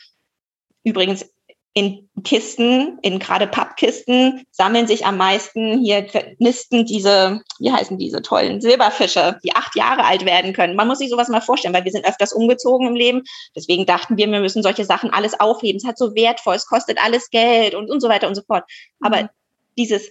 Übrigens, 0.82 1.26
in 1.74 2.08
Kisten, 2.24 2.98
in 3.02 3.18
gerade 3.18 3.46
Pappkisten, 3.46 4.44
sammeln 4.50 4.86
sich 4.86 5.06
am 5.06 5.16
meisten 5.16 5.78
hier 5.78 6.06
nisten 6.38 6.86
diese, 6.86 7.42
wie 7.60 7.70
heißen 7.70 7.98
diese 7.98 8.22
tollen 8.22 8.60
Silberfische, 8.60 9.38
die 9.44 9.54
acht 9.54 9.76
Jahre 9.76 10.04
alt 10.04 10.24
werden 10.24 10.52
können. 10.52 10.74
Man 10.74 10.88
muss 10.88 10.98
sich 10.98 11.10
sowas 11.10 11.28
mal 11.28 11.40
vorstellen, 11.40 11.74
weil 11.74 11.84
wir 11.84 11.92
sind 11.92 12.06
öfters 12.06 12.32
umgezogen 12.32 12.88
im 12.88 12.94
Leben. 12.94 13.22
Deswegen 13.54 13.86
dachten 13.86 14.16
wir, 14.16 14.28
wir 14.28 14.40
müssen 14.40 14.62
solche 14.62 14.84
Sachen 14.84 15.10
alles 15.10 15.38
aufheben. 15.38 15.76
Es 15.76 15.86
hat 15.86 15.98
so 15.98 16.14
wertvoll, 16.14 16.56
es 16.56 16.66
kostet 16.66 16.98
alles 17.02 17.30
Geld 17.30 17.74
und, 17.74 17.90
und 17.90 18.00
so 18.00 18.08
weiter 18.08 18.28
und 18.28 18.34
so 18.34 18.42
fort. 18.42 18.64
Aber 19.00 19.22
mhm. 19.22 19.28
dieses 19.76 20.10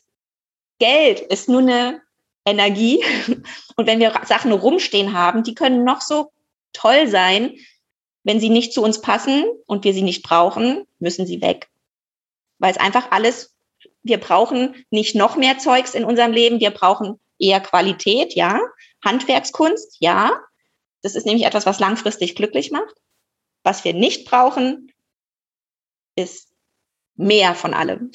Geld 0.80 1.20
ist 1.20 1.50
nur 1.50 1.62
eine 1.62 2.02
Energie. 2.46 3.04
Und 3.76 3.86
wenn 3.86 4.00
wir 4.00 4.14
Sachen 4.26 4.52
rumstehen 4.52 5.14
haben, 5.14 5.44
die 5.44 5.54
können 5.54 5.84
noch 5.84 6.02
so 6.02 6.32
toll 6.74 7.08
sein. 7.08 7.54
Wenn 8.28 8.42
sie 8.42 8.50
nicht 8.50 8.74
zu 8.74 8.84
uns 8.84 9.00
passen 9.00 9.46
und 9.68 9.86
wir 9.86 9.94
sie 9.94 10.02
nicht 10.02 10.22
brauchen, 10.22 10.86
müssen 11.00 11.26
sie 11.26 11.42
weg. 11.42 11.70
Weil 12.60 12.72
es 12.72 12.78
einfach 12.78 13.10
alles, 13.12 13.56
wir 14.04 14.20
brauchen 14.20 14.84
nicht 14.90 15.16
noch 15.16 15.38
mehr 15.38 15.60
Zeugs 15.60 15.96
in 15.96 16.04
unserem 16.04 16.34
Leben, 16.34 16.60
wir 16.60 16.72
brauchen 16.72 17.22
eher 17.40 17.62
Qualität, 17.62 18.36
ja. 18.36 18.60
Handwerkskunst, 19.02 19.96
ja. 20.02 20.42
Das 21.04 21.16
ist 21.16 21.26
nämlich 21.26 21.46
etwas, 21.46 21.66
was 21.66 21.80
langfristig 21.80 22.36
glücklich 22.36 22.70
macht. 22.70 22.96
Was 23.64 23.86
wir 23.86 23.94
nicht 23.94 24.30
brauchen, 24.30 24.92
ist 26.18 26.50
mehr 27.16 27.56
von 27.56 27.74
allem. 27.74 28.12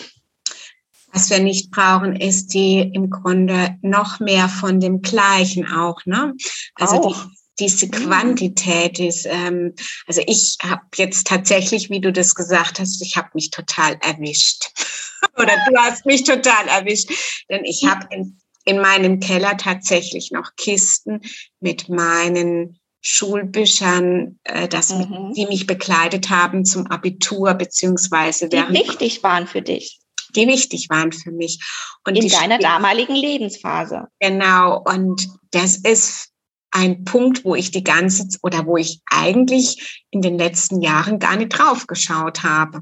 Was 1.11 1.31
wir 1.31 1.38
nicht 1.38 1.71
brauchen, 1.71 2.16
ist 2.16 2.52
die 2.52 2.81
im 2.81 3.09
Grunde 3.09 3.78
noch 3.81 4.21
mehr 4.21 4.50
von 4.50 4.78
dem 4.78 5.00
Gleichen 5.00 5.66
auch, 5.66 6.04
ne? 6.04 6.35
Also 6.75 6.97
auch. 6.97 7.14
die 7.14 7.42
diese 7.62 7.87
mhm. 7.87 7.90
Quantität 7.92 8.99
ist, 8.99 9.26
ähm, 9.26 9.75
also 10.07 10.23
ich 10.26 10.59
habe 10.62 10.83
jetzt 10.97 11.26
tatsächlich, 11.26 11.90
wie 11.90 12.00
du 12.00 12.12
das 12.12 12.35
gesagt 12.35 12.81
hast, 12.81 13.00
ich 13.02 13.16
habe 13.16 13.31
mich 13.35 13.50
total 13.50 13.97
erwischt. 14.00 14.71
Oder 15.38 15.52
du 15.69 15.76
hast 15.78 16.04
mich 16.04 16.25
total 16.25 16.69
erwischt. 16.69 17.11
Denn 17.49 17.64
ich 17.64 17.87
habe 17.87 18.07
in, 18.11 18.38
in 18.64 18.81
meinem 18.81 19.21
Keller 19.21 19.57
tatsächlich 19.57 20.31
noch 20.33 20.50
Kisten 20.57 21.21
mit 21.61 21.88
meinen 21.88 22.81
Schulbüchern, 23.00 24.38
äh, 24.45 24.69
das, 24.69 24.90
mhm. 24.90 25.33
die 25.35 25.47
mich 25.47 25.66
begleitet 25.66 26.31
haben 26.31 26.64
zum 26.64 26.88
Abitur, 26.88 27.54
beziehungsweise 27.54 28.49
die 28.49 28.59
wichtig 28.69 29.23
waren 29.23 29.47
für 29.47 29.62
dich 29.62 30.00
die 30.35 30.47
wichtig 30.47 30.88
waren 30.88 31.12
für 31.12 31.31
mich. 31.31 31.59
Und 32.07 32.16
in 32.16 32.26
deiner 32.26 32.59
damaligen 32.59 33.14
Lebensphase. 33.14 34.09
Genau. 34.19 34.83
Und 34.83 35.28
das 35.50 35.76
ist 35.76 36.32
ein 36.73 37.05
Punkt, 37.05 37.45
wo 37.45 37.55
ich 37.55 37.71
die 37.71 37.85
ganze 37.85 38.26
oder 38.43 38.67
wo 38.67 38.76
ich 38.76 39.00
eigentlich 39.11 40.02
in 40.11 40.23
den 40.23 40.38
letzten 40.38 40.83
Jahren 40.83 41.19
gar 41.19 41.37
nicht 41.37 41.50
drauf 41.50 41.87
geschaut 41.87 42.43
habe. 42.43 42.81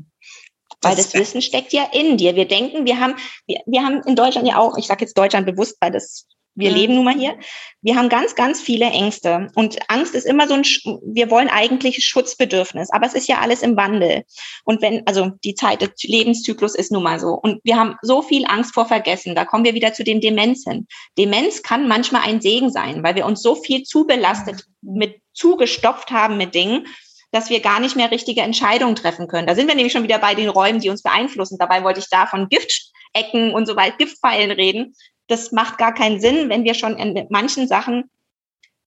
Weil 0.82 0.97
das, 0.97 1.12
Wissen 1.12 1.42
steckt 1.42 1.73
ja 1.73 1.87
in 1.92 2.16
dir. 2.16 2.37
Wir 2.37 2.49
denken, 2.49 2.87
wir 2.87 2.99
haben, 2.99 3.14
wir, 3.47 3.61
wir 3.66 3.82
haben 3.82 4.02
in 4.06 4.16
Deutschland 4.16 4.49
ja 4.49 4.56
auch, 4.56 4.78
ich 4.78 4.87
sage 4.87 5.04
jetzt 5.04 5.18
Deutschland 5.18 5.44
bewusst, 5.44 5.76
weil 5.80 5.90
das 5.90 6.26
wir 6.54 6.71
leben 6.71 6.95
nun 6.95 7.04
mal 7.04 7.14
hier. 7.14 7.38
Wir 7.80 7.97
haben 7.97 8.09
ganz, 8.09 8.35
ganz 8.35 8.61
viele 8.61 8.87
Ängste. 8.87 9.49
Und 9.54 9.78
Angst 9.88 10.14
ist 10.14 10.26
immer 10.26 10.49
so 10.49 10.54
ein, 10.54 10.62
wir 10.62 11.30
wollen 11.30 11.49
eigentlich 11.49 12.04
Schutzbedürfnis, 12.04 12.90
aber 12.92 13.07
es 13.07 13.14
ist 13.14 13.28
ja 13.28 13.38
alles 13.38 13.62
im 13.62 13.76
Wandel. 13.76 14.25
Und 14.64 14.83
wenn, 14.83 15.07
also 15.07 15.30
die 15.45 15.54
Zeit 15.54 15.80
des 15.80 15.90
Lebenszyklus 16.02 16.75
ist 16.75 16.90
nun 16.90 17.02
mal 17.02 17.21
so. 17.21 17.28
Und 17.28 17.61
wir 17.64 17.76
haben 17.76 17.97
so 18.02 18.23
viel 18.23 18.45
Angst 18.47 18.75
vor 18.75 18.87
Vergessen. 18.87 19.35
Da 19.35 19.45
kommen 19.45 19.64
wir 19.64 19.75
wieder 19.75 19.92
zu 19.92 20.04
den 20.04 20.21
Demenzen. 20.21 20.88
Demenz 21.16 21.62
kann 21.62 21.88
manchmal 21.88 22.23
ein 22.23 22.40
Segen 22.40 22.71
sein, 22.71 23.02
weil 23.02 23.14
wir 23.14 23.26
uns 23.26 23.42
so 23.42 23.54
viel 23.54 23.85
zubelastet 23.85 24.64
mit, 24.83 25.21
zugestopft 25.33 26.11
haben 26.11 26.37
mit 26.37 26.54
Dingen, 26.54 26.87
dass 27.33 27.49
wir 27.49 27.61
gar 27.61 27.78
nicht 27.78 27.95
mehr 27.95 28.11
richtige 28.11 28.40
Entscheidungen 28.40 28.97
treffen 28.97 29.28
können. 29.28 29.47
Da 29.47 29.54
sind 29.54 29.69
wir 29.69 29.76
nämlich 29.76 29.92
schon 29.92 30.02
wieder 30.02 30.19
bei 30.19 30.35
den 30.35 30.49
Räumen, 30.49 30.80
die 30.80 30.90
uns 30.90 31.02
beeinflussen. 31.02 31.59
Dabei 31.59 31.85
wollte 31.85 32.00
ich 32.00 32.09
da 32.11 32.26
von 32.26 32.49
Giftecken 32.49 33.54
und 33.54 33.66
so 33.66 33.76
weiter, 33.76 33.97
Giftpfeilen 33.99 34.50
reden 34.50 34.95
das 35.30 35.52
macht 35.52 35.78
gar 35.78 35.94
keinen 35.94 36.20
Sinn, 36.20 36.49
wenn 36.49 36.64
wir 36.64 36.75
schon 36.75 36.96
in 36.96 37.26
manchen 37.30 37.68
Sachen, 37.68 38.10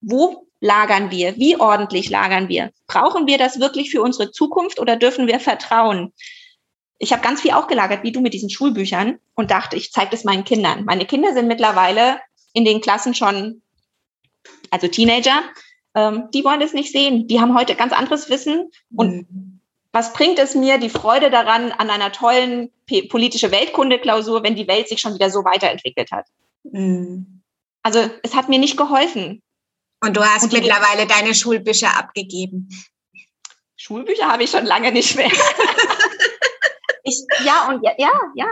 wo 0.01 0.47
lagern 0.59 1.09
wir? 1.09 1.37
Wie 1.37 1.57
ordentlich 1.57 2.09
lagern 2.09 2.49
wir? 2.49 2.71
Brauchen 2.85 3.27
wir 3.27 3.37
das 3.37 3.59
wirklich 3.61 3.91
für 3.91 4.01
unsere 4.01 4.31
Zukunft 4.31 4.79
oder 4.79 4.97
dürfen 4.97 5.27
wir 5.27 5.39
vertrauen? 5.39 6.11
Ich 6.99 7.13
habe 7.13 7.21
ganz 7.21 7.41
viel 7.41 7.51
auch 7.51 7.67
gelagert, 7.67 8.03
wie 8.03 8.11
du 8.11 8.19
mit 8.19 8.33
diesen 8.33 8.49
Schulbüchern 8.49 9.19
und 9.35 9.51
dachte, 9.51 9.77
ich 9.77 9.91
zeige 9.91 10.11
das 10.11 10.25
meinen 10.25 10.43
Kindern. 10.43 10.83
Meine 10.83 11.05
Kinder 11.05 11.33
sind 11.33 11.47
mittlerweile 11.47 12.19
in 12.53 12.65
den 12.65 12.81
Klassen 12.81 13.15
schon, 13.15 13.61
also 14.69 14.87
Teenager, 14.87 15.43
ähm, 15.95 16.29
die 16.33 16.43
wollen 16.43 16.61
es 16.61 16.73
nicht 16.73 16.91
sehen. 16.91 17.27
Die 17.27 17.39
haben 17.39 17.57
heute 17.57 17.75
ganz 17.75 17.93
anderes 17.93 18.29
Wissen 18.29 18.69
und 18.95 19.31
mhm 19.31 19.52
was 19.93 20.11
bringt 20.11 20.39
es 20.39 20.55
mir 20.55 20.79
die 20.79 20.89
Freude 20.89 21.29
daran 21.29 21.71
an 21.71 21.89
einer 21.91 22.11
tollen 22.11 22.71
politische 23.09 23.51
Weltkunde-Klausur, 23.51 24.43
wenn 24.43 24.55
die 24.55 24.67
Welt 24.67 24.89
sich 24.89 24.99
schon 24.99 25.13
wieder 25.13 25.29
so 25.29 25.45
weiterentwickelt 25.45 26.11
hat? 26.11 26.25
Mhm. 26.63 27.43
Also 27.83 28.09
es 28.23 28.33
hat 28.35 28.49
mir 28.49 28.57
nicht 28.57 28.75
geholfen. 28.75 29.43
Und 30.03 30.17
du 30.17 30.21
hast 30.25 30.43
Und 30.43 30.53
mittlerweile 30.53 31.05
deine 31.05 31.35
Schulbücher 31.35 31.95
abgegeben. 31.95 32.69
Schulbücher 33.77 34.27
habe 34.27 34.43
ich 34.43 34.49
schon 34.49 34.65
lange 34.65 34.91
nicht 34.91 35.15
mehr. 35.15 35.31
ich, 37.03 37.23
ja, 37.45 37.69
und 37.69 37.83
ja, 37.83 37.93
ja, 37.97 38.11
ja. 38.35 38.47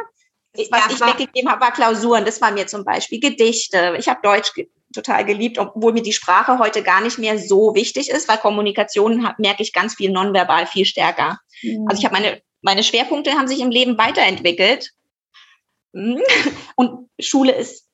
Was 0.70 0.94
ich 0.94 1.00
weggegeben 1.00 1.50
habe, 1.50 1.62
war 1.62 1.72
Klausuren. 1.72 2.24
Das 2.24 2.40
war 2.40 2.52
mir 2.52 2.68
zum 2.68 2.86
Beispiel 2.86 3.20
Gedichte. 3.20 3.96
Ich 3.98 4.08
habe 4.08 4.20
Deutsch 4.22 4.54
total 4.94 5.26
geliebt, 5.26 5.58
obwohl 5.58 5.94
mir 5.94 6.04
die 6.04 6.14
Sprache 6.14 6.60
heute 6.60 6.84
gar 6.84 7.02
nicht 7.02 7.18
mehr 7.18 7.38
so 7.38 7.76
wichtig 7.76 8.10
ist, 8.10 8.28
weil 8.28 8.38
Kommunikation 8.38 9.28
merke 9.38 9.64
ich 9.64 9.74
ganz 9.74 9.96
viel 9.96 10.12
nonverbal 10.12 10.66
viel 10.68 10.86
stärker. 10.86 11.40
Mhm. 11.62 11.86
Also 11.88 12.00
ich 12.00 12.06
habe 12.06 12.16
meine, 12.16 12.42
meine 12.62 12.84
Schwerpunkte 12.84 13.32
haben 13.34 13.48
sich 13.48 13.60
im 13.60 13.72
Leben 13.72 13.98
weiterentwickelt. 13.98 14.92
Mhm. 15.94 16.22
Und 16.76 17.10
Schule 17.20 17.54
ist, 17.54 17.88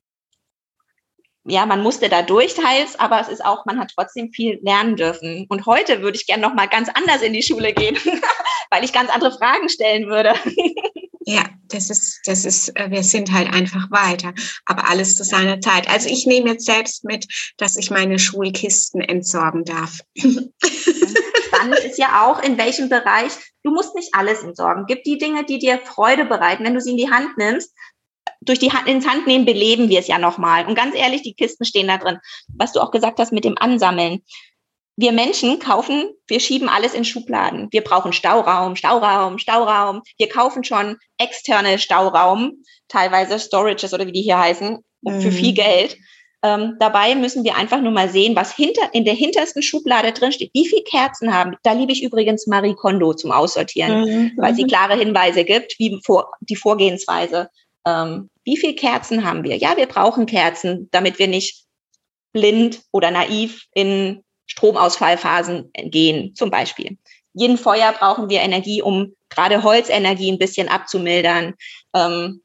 ja, 1.50 1.66
man 1.66 1.82
musste 1.82 2.10
da 2.10 2.22
durch 2.22 2.56
teils, 2.56 3.00
aber 3.00 3.22
es 3.22 3.30
ist 3.30 3.44
auch, 3.44 3.66
man 3.66 3.80
hat 3.80 3.94
trotzdem 3.96 4.32
viel 4.32 4.60
lernen 4.62 4.98
dürfen. 4.98 5.46
Und 5.48 5.66
heute 5.66 6.02
würde 6.02 6.18
ich 6.18 6.28
gerne 6.28 6.42
noch 6.42 6.54
mal 6.54 6.68
ganz 6.68 6.90
anders 6.90 7.22
in 7.22 7.34
die 7.34 7.42
Schule 7.42 7.74
gehen, 7.74 7.96
weil 8.70 8.84
ich 8.84 8.92
ganz 8.92 9.10
andere 9.10 9.32
Fragen 9.32 9.70
stellen 9.70 10.08
würde. 10.08 10.34
Ja, 11.30 11.44
das 11.68 11.90
ist, 11.90 12.22
das 12.24 12.46
ist, 12.46 12.70
äh, 12.78 12.90
wir 12.90 13.04
sind 13.04 13.34
halt 13.34 13.52
einfach 13.54 13.92
weiter. 13.92 14.34
Aber 14.66 14.90
alles 14.90 15.14
zu 15.14 15.26
seiner 15.26 15.60
Zeit. 15.60 15.90
Also 15.90 16.08
ich 16.08 16.26
nehme 16.26 16.52
jetzt 16.52 16.66
selbst 16.66 17.04
mit, 17.04 17.28
dass 17.58 17.76
ich 17.76 17.92
meine 17.92 18.18
Schulkisten 18.18 19.02
entsorgen 19.02 19.66
darf. 19.66 20.00
Spannend 20.16 21.80
ist 21.86 21.98
ja 21.98 22.26
auch, 22.26 22.42
in 22.42 22.58
welchem 22.58 22.88
Bereich, 22.88 23.34
du 23.64 23.72
musst 23.72 23.94
nicht 23.94 24.16
alles 24.16 24.42
entsorgen. 24.42 24.86
Gib 24.88 25.04
die 25.04 25.18
Dinge, 25.18 25.44
die 25.44 25.60
dir 25.60 25.80
Freude 25.80 26.24
bereiten, 26.24 26.64
wenn 26.64 26.76
du 26.76 26.80
sie 26.80 26.92
in 26.92 26.98
die 26.98 27.12
Hand 27.12 27.38
nimmst. 27.38 27.74
Durch 28.40 28.60
die 28.60 28.72
Hand, 28.72 28.88
ins 28.88 29.06
Hand 29.06 29.28
nehmen 29.28 29.44
beleben 29.44 29.90
wir 29.90 30.00
es 30.00 30.08
ja 30.08 30.20
nochmal. 30.20 30.66
Und 30.66 30.76
ganz 30.76 30.96
ehrlich, 30.96 31.24
die 31.24 31.34
Kisten 31.34 31.66
stehen 31.66 31.88
da 31.88 31.98
drin. 31.98 32.20
Was 32.56 32.72
du 32.72 32.80
auch 32.80 32.92
gesagt 32.92 33.20
hast 33.20 33.34
mit 33.34 33.44
dem 33.44 33.58
Ansammeln 33.58 34.24
wir 34.98 35.12
Menschen 35.12 35.60
kaufen, 35.60 36.10
wir 36.28 36.40
schieben 36.40 36.68
alles 36.68 36.96
in 36.96 37.06
Schubladen. 37.06 37.68
Wir 37.72 37.84
brauchen 37.84 38.14
Stauraum, 38.14 38.76
Stauraum, 38.76 39.38
Stauraum. 39.38 40.02
Wir 40.18 40.28
kaufen 40.28 40.64
schon 40.64 40.98
externe 41.20 41.78
Stauraum, 41.78 42.64
teilweise 42.88 43.40
Storages 43.40 43.94
oder 43.94 44.08
wie 44.08 44.12
die 44.12 44.24
hier 44.24 44.40
heißen, 44.40 44.80
mhm. 45.02 45.22
für 45.22 45.32
viel 45.32 45.54
Geld. 45.54 45.98
Ähm, 46.44 46.78
dabei 46.80 47.14
müssen 47.14 47.44
wir 47.44 47.56
einfach 47.56 47.80
nur 47.80 47.92
mal 47.92 48.10
sehen, 48.10 48.36
was 48.36 48.56
hinter, 48.56 48.94
in 48.94 49.06
der 49.06 49.14
hintersten 49.14 49.62
Schublade 49.62 50.12
drin 50.14 50.32
steht. 50.32 50.52
Wie 50.54 50.68
viele 50.68 50.84
Kerzen 50.84 51.34
haben? 51.34 51.56
Da 51.62 51.74
liebe 51.74 51.92
ich 51.92 52.04
übrigens 52.04 52.48
Marie 52.48 52.76
Kondo 52.76 53.14
zum 53.14 53.32
Aussortieren, 53.32 54.02
mhm. 54.02 54.32
weil 54.38 54.56
sie 54.56 54.66
klare 54.66 54.98
Hinweise 54.98 55.44
gibt, 55.44 55.76
wie 55.78 56.00
vor, 56.04 56.32
die 56.42 56.56
Vorgehensweise. 56.56 57.50
Ähm, 57.86 58.30
wie 58.44 58.58
viele 58.58 58.74
Kerzen 58.74 59.24
haben 59.24 59.44
wir? 59.44 59.58
Ja, 59.58 59.78
wir 59.78 59.88
brauchen 59.88 60.26
Kerzen, 60.26 60.90
damit 60.92 61.20
wir 61.20 61.28
nicht 61.28 61.66
blind 62.34 62.82
oder 62.92 63.12
naiv 63.12 63.66
in 63.74 64.24
Stromausfallphasen 64.48 65.72
gehen, 65.74 66.36
zum 66.36 66.50
Beispiel. 66.50 66.98
Yin-Feuer 67.34 67.94
brauchen 67.94 68.30
wir 68.30 68.42
Energie, 68.42 68.82
um 68.82 69.14
gerade 69.30 69.64
Holzenergie 69.64 70.32
ein 70.32 70.40
bisschen 70.40 70.70
abzumildern. 70.70 71.54
Ähm, 71.94 72.42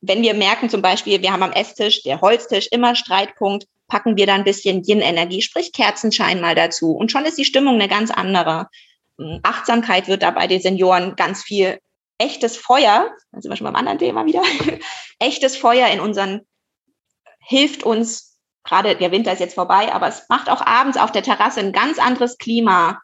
wenn 0.00 0.22
wir 0.22 0.34
merken 0.34 0.70
zum 0.70 0.82
Beispiel, 0.82 1.20
wir 1.20 1.32
haben 1.32 1.42
am 1.42 1.52
Esstisch, 1.52 2.02
der 2.02 2.20
Holztisch, 2.20 2.68
immer 2.70 2.94
Streitpunkt, 2.94 3.66
packen 3.88 4.16
wir 4.16 4.26
da 4.26 4.34
ein 4.34 4.44
bisschen 4.44 4.82
Yin-Energie, 4.84 5.42
sprich 5.42 5.72
Kerzenschein 5.72 6.40
mal 6.40 6.54
dazu. 6.54 6.92
Und 6.92 7.12
schon 7.12 7.24
ist 7.24 7.38
die 7.38 7.44
Stimmung 7.44 7.74
eine 7.74 7.88
ganz 7.88 8.10
andere. 8.10 8.68
Hm, 9.18 9.40
Achtsamkeit 9.42 10.08
wird 10.08 10.22
da 10.22 10.30
bei 10.30 10.46
den 10.46 10.60
Senioren 10.60 11.16
ganz 11.16 11.42
viel 11.42 11.78
echtes 12.18 12.56
Feuer, 12.56 13.10
da 13.32 13.40
sind 13.40 13.50
wir 13.50 13.56
schon 13.56 13.66
beim 13.66 13.76
anderen 13.76 13.98
Thema 13.98 14.24
wieder, 14.26 14.42
echtes 15.18 15.56
Feuer 15.56 15.88
in 15.88 16.00
unseren, 16.00 16.40
hilft 17.40 17.82
uns, 17.82 18.35
gerade 18.66 18.96
der 18.96 19.12
Winter 19.12 19.32
ist 19.32 19.40
jetzt 19.40 19.54
vorbei, 19.54 19.92
aber 19.92 20.08
es 20.08 20.28
macht 20.28 20.50
auch 20.50 20.60
abends 20.60 20.98
auf 20.98 21.12
der 21.12 21.22
Terrasse 21.22 21.60
ein 21.60 21.72
ganz 21.72 21.98
anderes 21.98 22.38
Klima. 22.38 23.00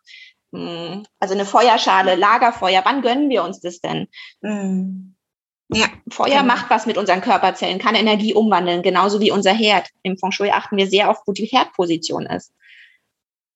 Hm, 0.52 1.04
also 1.18 1.34
eine 1.34 1.46
Feuerschale, 1.46 2.14
Lagerfeuer, 2.16 2.82
wann 2.84 3.02
gönnen 3.02 3.30
wir 3.30 3.42
uns 3.42 3.60
das 3.60 3.80
denn? 3.80 4.08
Mhm. 4.40 5.14
Ja, 5.74 5.86
Feuer 6.10 6.40
genau. 6.40 6.44
macht 6.44 6.68
was 6.68 6.84
mit 6.84 6.98
unseren 6.98 7.22
Körperzellen, 7.22 7.78
kann 7.78 7.94
Energie 7.94 8.34
umwandeln, 8.34 8.82
genauso 8.82 9.20
wie 9.20 9.30
unser 9.30 9.52
Herd. 9.52 9.88
Im 10.02 10.18
Feng 10.18 10.32
Shui 10.32 10.50
achten 10.50 10.76
wir 10.76 10.86
sehr 10.86 11.08
auf, 11.08 11.22
wo 11.26 11.32
die 11.32 11.46
Herdposition 11.46 12.26
ist, 12.26 12.52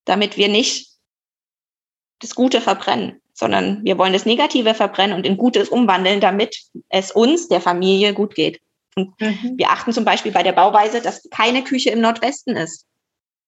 damit 0.07 0.39
wir 0.39 0.49
nicht 0.49 0.89
das 2.21 2.35
Gute 2.35 2.63
verbrennen, 2.63 3.21
sondern 3.35 3.85
wir 3.85 3.99
wollen 3.99 4.15
das 4.15 4.25
Negative 4.25 4.73
verbrennen 4.73 5.15
und 5.15 5.27
in 5.27 5.37
Gutes 5.37 5.69
umwandeln, 5.69 6.21
damit 6.21 6.63
es 6.89 7.11
uns, 7.11 7.49
der 7.49 7.61
Familie, 7.61 8.15
gut 8.15 8.35
geht. 8.35 8.61
Und 8.97 9.21
mhm. 9.21 9.55
wir 9.57 9.71
achten 9.71 9.93
zum 9.93 10.05
Beispiel 10.05 10.33
bei 10.33 10.43
der 10.43 10.53
Bauweise, 10.53 11.01
dass 11.01 11.29
keine 11.31 11.63
Küche 11.63 11.91
im 11.91 12.01
Nordwesten 12.01 12.57
ist. 12.57 12.87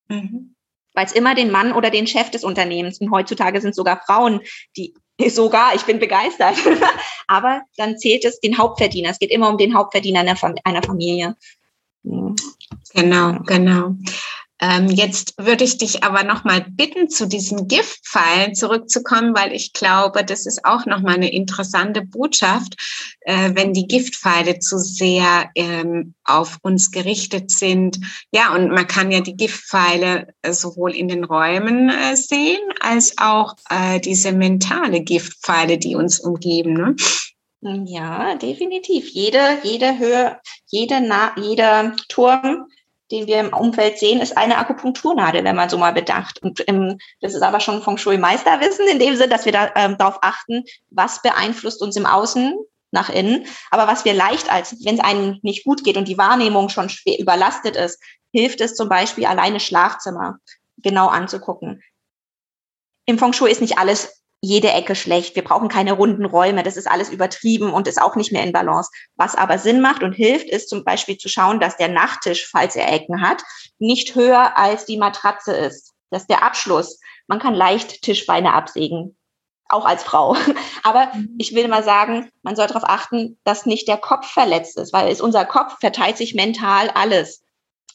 Mhm. 0.09 0.55
Weil 0.95 1.07
es 1.07 1.13
immer 1.13 1.35
den 1.35 1.51
Mann 1.51 1.73
oder 1.73 1.91
den 1.91 2.07
Chef 2.07 2.31
des 2.31 2.45
Unternehmens, 2.45 3.01
und 3.01 3.11
heutzutage 3.11 3.61
sind 3.61 3.75
sogar 3.75 4.03
Frauen, 4.05 4.41
die 4.77 4.95
sogar, 5.29 5.75
ich 5.75 5.83
bin 5.83 5.99
begeistert. 5.99 6.57
Aber 7.27 7.63
dann 7.77 7.99
zählt 7.99 8.25
es 8.25 8.41
den 8.41 8.59
Hauptverdiener. 8.59 9.11
Es 9.11 9.19
geht 9.19 9.31
immer 9.31 9.49
um 9.49 9.59
den 9.59 9.75
Hauptverdiener 9.75 10.21
einer, 10.21 10.83
Familie. 10.83 11.37
Genau, 12.95 13.39
genau. 13.45 13.97
Ähm, 14.61 14.89
jetzt 14.89 15.35
würde 15.39 15.65
ich 15.65 15.79
dich 15.79 16.03
aber 16.03 16.25
noch 16.25 16.45
mal 16.45 16.65
bitten, 16.69 17.09
zu 17.09 17.27
diesen 17.27 17.69
Giftpfeilen 17.69 18.55
zurückzukommen, 18.55 19.37
weil 19.37 19.53
ich 19.53 19.73
glaube, 19.73 20.25
das 20.25 20.47
ist 20.47 20.65
auch 20.65 20.85
noch 20.87 21.01
mal 21.01 21.15
eine 21.15 21.33
interessante 21.33 22.03
Botschaft, 22.03 22.75
äh, 23.21 23.51
wenn 23.55 23.73
die 23.73 23.87
Giftpfeile 23.87 24.59
zu 24.59 24.79
sehr 24.79 25.51
ähm, 25.55 26.15
auf 26.25 26.59
uns 26.63 26.91
gerichtet 26.91 27.51
sind. 27.51 27.99
Ja, 28.33 28.55
und 28.55 28.71
man 28.71 28.87
kann 28.87 29.13
ja 29.13 29.21
die 29.21 29.37
Giftpfeile 29.37 30.35
äh, 30.43 30.53
sowohl 30.53 30.95
in 30.95 31.09
den 31.09 31.25
Räumen 31.25 31.89
äh, 31.89 32.17
sehen, 32.17 32.61
als 32.81 33.17
auch 33.19 33.55
äh, 33.71 34.01
diese 34.01 34.33
mentale 34.33 35.03
Giftpfeile, 35.03 35.79
die 35.79 35.95
uns 35.95 36.19
umgeben. 36.19 36.73
Ne? 36.73 36.97
Ja, 37.87 38.37
definitiv. 38.37 39.09
Jede, 39.11 39.59
jede 39.63 39.99
Höhe, 39.99 40.41
jede, 40.67 41.03
jeder 41.37 41.97
Turm 42.09 42.67
den 43.11 43.27
wir 43.27 43.41
im 43.41 43.53
Umfeld 43.53 43.99
sehen, 43.99 44.21
ist 44.21 44.37
eine 44.37 44.59
Akupunkturnadel, 44.59 45.45
wenn 45.45 45.57
man 45.57 45.69
so 45.69 45.79
mal 45.79 45.93
bedacht. 45.93 46.43
Und 46.43 46.61
im, 46.61 46.99
das 47.21 47.35
ist 47.35 47.43
aber 47.43 47.61
schon 47.61 47.83
Feng 47.83 47.97
Shui 47.97 48.19
Meisterwissen 48.19 48.87
in 48.89 48.99
dem 48.99 49.17
Sinne, 49.17 49.29
dass 49.29 49.45
wir 49.45 49.53
da 49.53 49.71
ähm, 49.75 49.97
darauf 49.99 50.19
achten, 50.23 50.65
was 50.91 51.23
beeinflusst 51.23 51.83
uns 51.83 51.97
im 51.97 52.07
Außen 52.07 52.55
nach 52.91 53.11
innen, 53.11 53.47
aber 53.71 53.87
was 53.87 54.05
wir 54.05 54.15
leicht 54.15 54.51
als, 54.51 54.75
wenn 54.85 54.95
es 54.95 55.05
einem 55.05 55.39
nicht 55.43 55.65
gut 55.65 55.85
geht 55.85 55.99
und 55.99 56.09
die 56.09 56.17
Wahrnehmung 56.17 56.71
schon 56.71 56.89
schwer 56.89 57.19
überlastet 57.19 57.77
ist, 57.77 58.03
hilft 58.33 58.61
es 58.61 58.75
zum 58.75 58.89
Beispiel 58.89 59.27
alleine 59.27 59.61
Schlafzimmer 59.61 60.39
genau 60.79 61.09
anzugucken. 61.09 61.83
Im 63.05 63.19
Feng 63.19 63.33
Shui 63.33 63.51
ist 63.51 63.61
nicht 63.61 63.79
alles 63.79 64.18
jede 64.41 64.71
Ecke 64.71 64.95
schlecht. 64.95 65.35
Wir 65.35 65.43
brauchen 65.43 65.69
keine 65.69 65.93
runden 65.93 66.25
Räume. 66.25 66.63
Das 66.63 66.77
ist 66.77 66.89
alles 66.89 67.11
übertrieben 67.11 67.73
und 67.73 67.89
ist 67.89 68.01
auch 68.01 68.17
nicht 68.17 68.33
mehr 68.33 68.45
in 68.45 68.53
Balance. 68.53 68.91
Was 69.17 69.35
aber 69.35 69.59
Sinn 69.59 69.81
macht 69.81 70.03
und 70.03 70.13
hilft, 70.13 70.49
ist 70.49 70.69
zum 70.69 70.85
Beispiel 70.85 71.19
zu 71.19 71.29
schauen, 71.29 71.61
dass 71.61 71.77
der 71.77 71.89
Nachttisch, 71.89 72.49
falls 72.51 72.77
er 72.77 72.93
Ecken 72.93 73.21
hat, 73.21 73.43
nicht 73.79 74.15
höher 74.15 74.57
als 74.57 74.85
die 74.85 74.97
Matratze 74.97 75.53
ist. 75.53 75.93
Das 76.11 76.23
ist 76.23 76.31
der 76.31 76.43
Abschluss. 76.43 77.01
Man 77.27 77.41
kann 77.41 77.55
leicht 77.55 78.03
Tischbeine 78.03 78.55
absägen. 78.55 79.17
Auch 79.69 79.85
als 79.85 80.03
Frau. 80.03 80.37
Aber 80.83 81.11
mhm. 81.15 81.35
ich 81.39 81.55
will 81.55 81.69
mal 81.69 81.83
sagen, 81.83 82.31
man 82.43 82.57
soll 82.57 82.69
darauf 82.69 82.89
achten, 82.89 83.39
dass 83.45 83.67
nicht 83.67 83.89
der 83.89 83.99
Kopf 83.99 84.27
verletzt 84.27 84.79
ist, 84.79 84.93
weil 84.93 85.11
es 85.11 85.21
unser 85.21 85.45
Kopf 85.45 85.79
verteilt 85.81 86.17
sich 86.17 86.35
mental 86.35 86.91
alles 86.91 87.43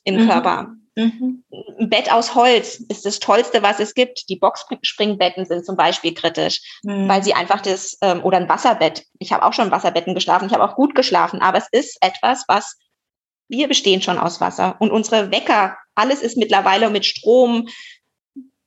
im 0.04 0.24
mhm. 0.24 0.30
Körper. 0.30 0.76
Mhm. 0.96 1.44
Ein 1.80 1.90
Bett 1.90 2.12
aus 2.12 2.36
Holz 2.36 2.76
ist 2.76 3.06
das 3.06 3.20
Tollste, 3.20 3.64
was 3.64 3.80
es 3.80 3.96
gibt. 3.96 4.30
Die 4.30 4.36
Boxspringbetten 4.36 5.46
sind 5.46 5.66
zum 5.66 5.76
Beispiel 5.76 6.14
kritisch, 6.14 6.62
mhm. 6.84 7.08
weil 7.08 7.24
sie 7.24 7.34
einfach 7.34 7.62
das, 7.62 7.98
ähm, 8.02 8.24
oder 8.24 8.38
ein 8.38 8.50
Wasserbett. 8.50 9.06
Ich 9.20 9.32
habe 9.34 9.44
auch 9.44 9.54
schon 9.54 9.72
Wasserbetten 9.72 10.14
geschlafen, 10.14 10.48
ich 10.48 10.54
habe 10.54 10.64
auch 10.64 10.76
gut 10.76 10.94
geschlafen, 10.94 11.42
aber 11.42 11.58
es 11.58 11.68
ist 11.72 11.98
etwas, 12.02 12.44
was 12.48 12.78
wir 13.50 13.68
bestehen 13.68 14.02
schon 14.02 14.18
aus 14.18 14.40
Wasser. 14.40 14.76
Und 14.80 14.92
unsere 14.92 15.32
Wecker, 15.32 15.78
alles 15.96 16.22
ist 16.22 16.38
mittlerweile 16.38 16.90
mit 16.90 17.06
Strom. 17.06 17.68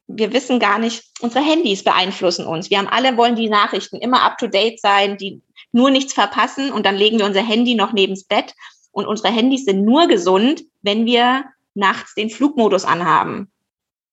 Wir 0.06 0.32
wissen 0.32 0.60
gar 0.60 0.78
nicht, 0.78 1.04
unsere 1.20 1.44
Handys 1.44 1.82
beeinflussen 1.82 2.46
uns. 2.46 2.70
Wir 2.70 2.78
haben 2.78 2.88
alle 2.88 3.16
wollen 3.16 3.36
die 3.36 3.48
Nachrichten 3.48 3.96
immer 3.96 4.22
up 4.22 4.38
to 4.38 4.46
date 4.46 4.80
sein, 4.80 5.16
die 5.16 5.42
nur 5.72 5.90
nichts 5.90 6.12
verpassen 6.12 6.72
und 6.72 6.86
dann 6.86 6.96
legen 6.96 7.18
wir 7.18 7.26
unser 7.26 7.42
Handy 7.42 7.74
noch 7.74 7.92
nebens 7.92 8.24
Bett. 8.24 8.52
Und 8.92 9.06
unsere 9.06 9.28
Handys 9.28 9.64
sind 9.64 9.84
nur 9.84 10.06
gesund, 10.06 10.64
wenn 10.82 11.04
wir 11.04 11.44
nachts 11.76 12.14
den 12.14 12.30
Flugmodus 12.30 12.84
anhaben, 12.84 13.52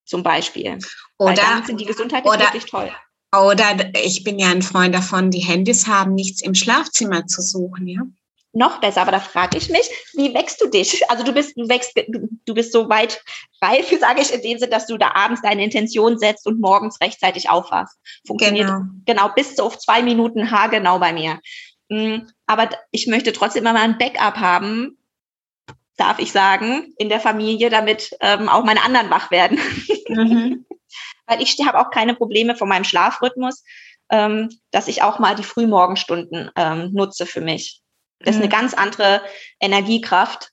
zum 0.05 0.23
Beispiel. 0.23 0.77
Oder 1.17 1.41
Weil 1.41 1.65
sind 1.65 1.79
die 1.79 1.85
Gesundheit 1.85 2.25
oder, 2.25 2.39
wirklich 2.39 2.65
toll. 2.65 2.91
Oder 3.33 3.75
ich 4.03 4.23
bin 4.23 4.37
ja 4.37 4.49
ein 4.49 4.61
Freund 4.61 4.93
davon, 4.93 5.31
die 5.31 5.39
Handys 5.39 5.87
haben 5.87 6.13
nichts 6.13 6.41
im 6.41 6.53
Schlafzimmer 6.53 7.25
zu 7.25 7.41
suchen, 7.41 7.87
ja. 7.87 8.01
Noch 8.55 8.79
besser, 8.79 9.01
aber 9.01 9.11
da 9.11 9.19
frage 9.19 9.57
ich 9.57 9.69
mich, 9.69 9.89
wie 10.13 10.31
wächst 10.35 10.61
du 10.61 10.67
dich? 10.67 11.09
Also 11.09 11.23
du 11.23 11.33
bist, 11.33 11.57
du 11.57 11.67
wächst, 11.67 11.93
du, 11.95 12.29
du 12.45 12.53
bist 12.53 12.71
so 12.71 12.87
weit 12.87 13.23
reif, 13.63 13.89
sage 13.99 14.21
ich 14.21 14.31
in 14.31 14.43
dem 14.43 14.59
Sinne, 14.59 14.69
dass 14.69 14.85
du 14.85 14.97
da 14.97 15.15
abends 15.15 15.41
deine 15.41 15.63
Intention 15.63 16.19
setzt 16.19 16.45
und 16.45 16.59
morgens 16.59 17.01
rechtzeitig 17.01 17.49
aufwachst. 17.49 17.97
Funktioniert 18.27 18.67
genau, 18.67 18.81
genau 19.05 19.29
bis 19.33 19.59
auf 19.59 19.79
zwei 19.79 20.03
Minuten 20.03 20.51
haargenau 20.51 20.99
bei 20.99 21.13
mir. 21.13 21.39
Mm, 21.89 22.27
aber 22.45 22.69
ich 22.91 23.07
möchte 23.07 23.33
trotzdem 23.33 23.63
immer 23.63 23.73
mal 23.73 23.81
ein 23.81 23.97
Backup 23.97 24.37
haben, 24.37 24.99
darf 25.97 26.19
ich 26.19 26.31
sagen, 26.31 26.93
in 26.97 27.09
der 27.09 27.19
Familie, 27.19 27.69
damit 27.69 28.15
ähm, 28.19 28.49
auch 28.49 28.63
meine 28.63 28.83
anderen 28.83 29.09
wach 29.09 29.31
werden. 29.31 29.59
Mhm. 30.09 30.65
Weil 31.27 31.41
ich 31.41 31.57
habe 31.65 31.79
auch 31.79 31.91
keine 31.91 32.15
Probleme 32.15 32.55
von 32.55 32.67
meinem 32.67 32.83
Schlafrhythmus, 32.83 33.63
ähm, 34.09 34.49
dass 34.71 34.87
ich 34.87 35.01
auch 35.01 35.19
mal 35.19 35.35
die 35.35 35.43
Frühmorgenstunden 35.43 36.51
ähm, 36.55 36.91
nutze 36.93 37.25
für 37.25 37.41
mich. 37.41 37.81
Das 38.19 38.27
mhm. 38.27 38.29
ist 38.31 38.37
eine 38.37 38.45
mhm. 38.45 38.61
ganz 38.61 38.73
andere 38.73 39.21
Energiekraft. 39.59 40.49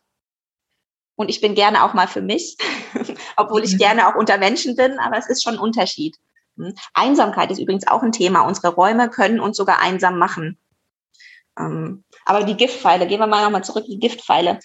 Und 1.16 1.29
ich 1.29 1.40
bin 1.40 1.55
gerne 1.55 1.85
auch 1.85 1.92
mal 1.92 2.09
für 2.09 2.22
mich, 2.22 2.57
obwohl 3.37 3.62
ich 3.62 3.74
mhm. 3.74 3.79
gerne 3.79 4.09
auch 4.09 4.14
unter 4.14 4.38
Menschen 4.38 4.76
bin, 4.76 4.98
aber 4.98 5.18
es 5.18 5.29
ist 5.29 5.42
schon 5.42 5.55
ein 5.55 5.61
Unterschied. 5.61 6.16
Hm. 6.57 6.74
Einsamkeit 6.94 7.50
ist 7.50 7.59
übrigens 7.59 7.87
auch 7.87 8.03
ein 8.03 8.12
Thema. 8.12 8.40
Unsere 8.42 8.68
Räume 8.68 9.11
können 9.11 9.40
uns 9.40 9.57
sogar 9.57 9.81
einsam 9.81 10.18
machen. 10.18 10.59
Ähm, 11.59 12.05
aber 12.24 12.44
die 12.44 12.57
Giftpfeile, 12.57 13.07
gehen 13.07 13.20
wir 13.20 13.26
mal 13.26 13.44
nochmal 13.44 13.64
zurück, 13.64 13.85
die 13.87 13.98
Giftpfeile. 13.98 14.61